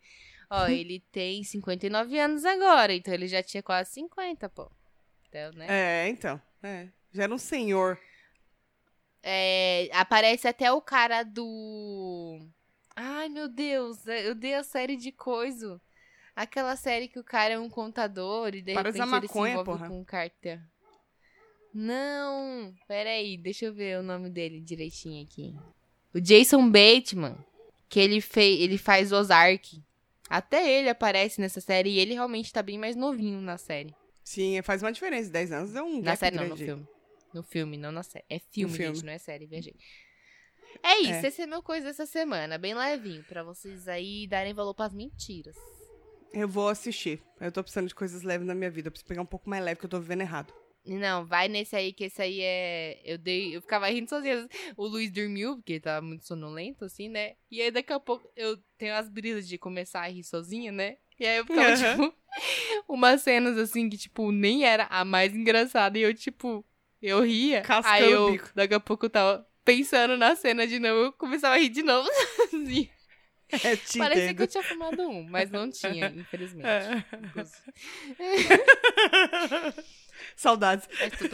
[0.49, 4.71] Ó, ele tem 59 anos agora, então ele já tinha quase 50, pô.
[5.27, 5.65] Então, né?
[5.69, 6.41] É, então.
[6.63, 6.87] É.
[7.11, 7.99] Já era um senhor.
[9.21, 12.39] É, aparece até o cara do.
[12.95, 15.79] Ai, meu Deus, eu dei a série de coisa.
[16.35, 19.51] Aquela série que o cara é um contador e de Para repente ele se maconha,
[19.53, 19.87] envolve porra.
[19.89, 20.59] com um cartel.
[21.73, 25.55] Não, peraí, deixa eu ver o nome dele direitinho aqui.
[26.13, 27.37] O Jason Bateman,
[27.87, 29.83] que ele, fez, ele faz Ozark.
[30.29, 33.93] Até ele aparece nessa série e ele realmente tá bem mais novinho na série.
[34.23, 35.29] Sim, faz uma diferença.
[35.29, 36.65] 10 anos é um Na série não, no grande.
[36.65, 36.87] filme.
[37.33, 38.25] No filme, não na série.
[38.29, 38.95] É filme, filme.
[38.95, 39.75] gente, não é série, viajei.
[40.83, 41.27] É isso, É.
[41.27, 45.55] esse é meu coisa dessa semana, bem levinho, pra vocês aí darem valor pras mentiras.
[46.33, 47.21] Eu vou assistir.
[47.41, 48.87] Eu tô precisando de coisas leves na minha vida.
[48.87, 50.53] Eu preciso pegar um pouco mais leve, que eu tô vivendo errado.
[50.85, 53.01] Não, vai nesse aí, que esse aí é.
[53.03, 53.55] Eu dei.
[53.55, 54.47] Eu ficava rindo sozinha.
[54.77, 57.33] O Luiz dormiu, porque ele tava muito sonolento, assim, né?
[57.49, 60.97] E aí daqui a pouco eu tenho as brisas de começar a rir sozinha, né?
[61.19, 61.91] E aí eu ficava, Aham.
[61.97, 62.15] tipo,
[62.87, 65.97] umas cenas assim que, tipo, nem era a mais engraçada.
[65.97, 66.63] E eu, tipo,
[67.01, 67.61] eu ria.
[67.61, 68.49] Cascando aí eu, bico.
[68.55, 71.83] daqui a pouco eu tava pensando na cena de novo, eu começava a rir de
[71.83, 72.09] novo.
[73.51, 74.41] É, te Parecia que entendo.
[74.41, 76.67] eu tinha fumado um, mas não tinha, infelizmente.
[76.67, 77.03] É.
[80.35, 80.87] Saudades.
[80.99, 81.31] É tudo.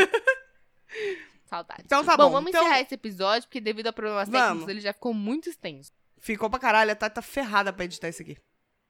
[1.45, 1.85] Saudades.
[1.85, 2.25] Então tá bom.
[2.25, 2.31] bom.
[2.31, 4.41] vamos Então- encerrar esse episódio, porque devido a problemas Vamos.
[4.47, 5.91] técnicos, ele já ficou muito extenso.
[6.19, 6.91] Ficou pra caralho.
[6.91, 8.37] A Tati tá ferrada pra editar isso aqui.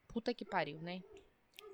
[0.08, 1.02] Puta que pariu, né?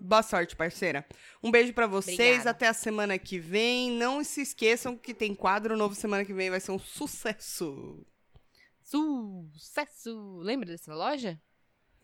[0.04, 1.06] Boa sorte, parceira.
[1.44, 2.18] Um beijo pra vocês.
[2.20, 2.50] Obrigada.
[2.50, 3.92] Até a semana que vem.
[3.92, 6.50] Não se esqueçam que tem quadro novo semana que vem.
[6.50, 8.04] Vai ser um sucesso.
[8.84, 10.40] Sucesso!
[10.40, 11.40] Lembra dessa loja?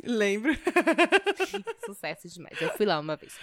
[0.03, 0.53] Lembra?
[1.87, 2.61] Sucesso demais.
[2.61, 3.33] Eu fui lá uma vez.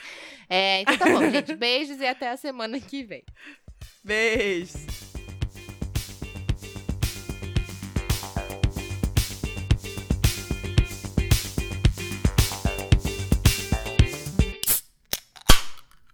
[0.49, 1.55] É, então tá bom, gente.
[1.57, 3.25] Beijos e até a semana que vem.
[4.05, 4.87] Beijos.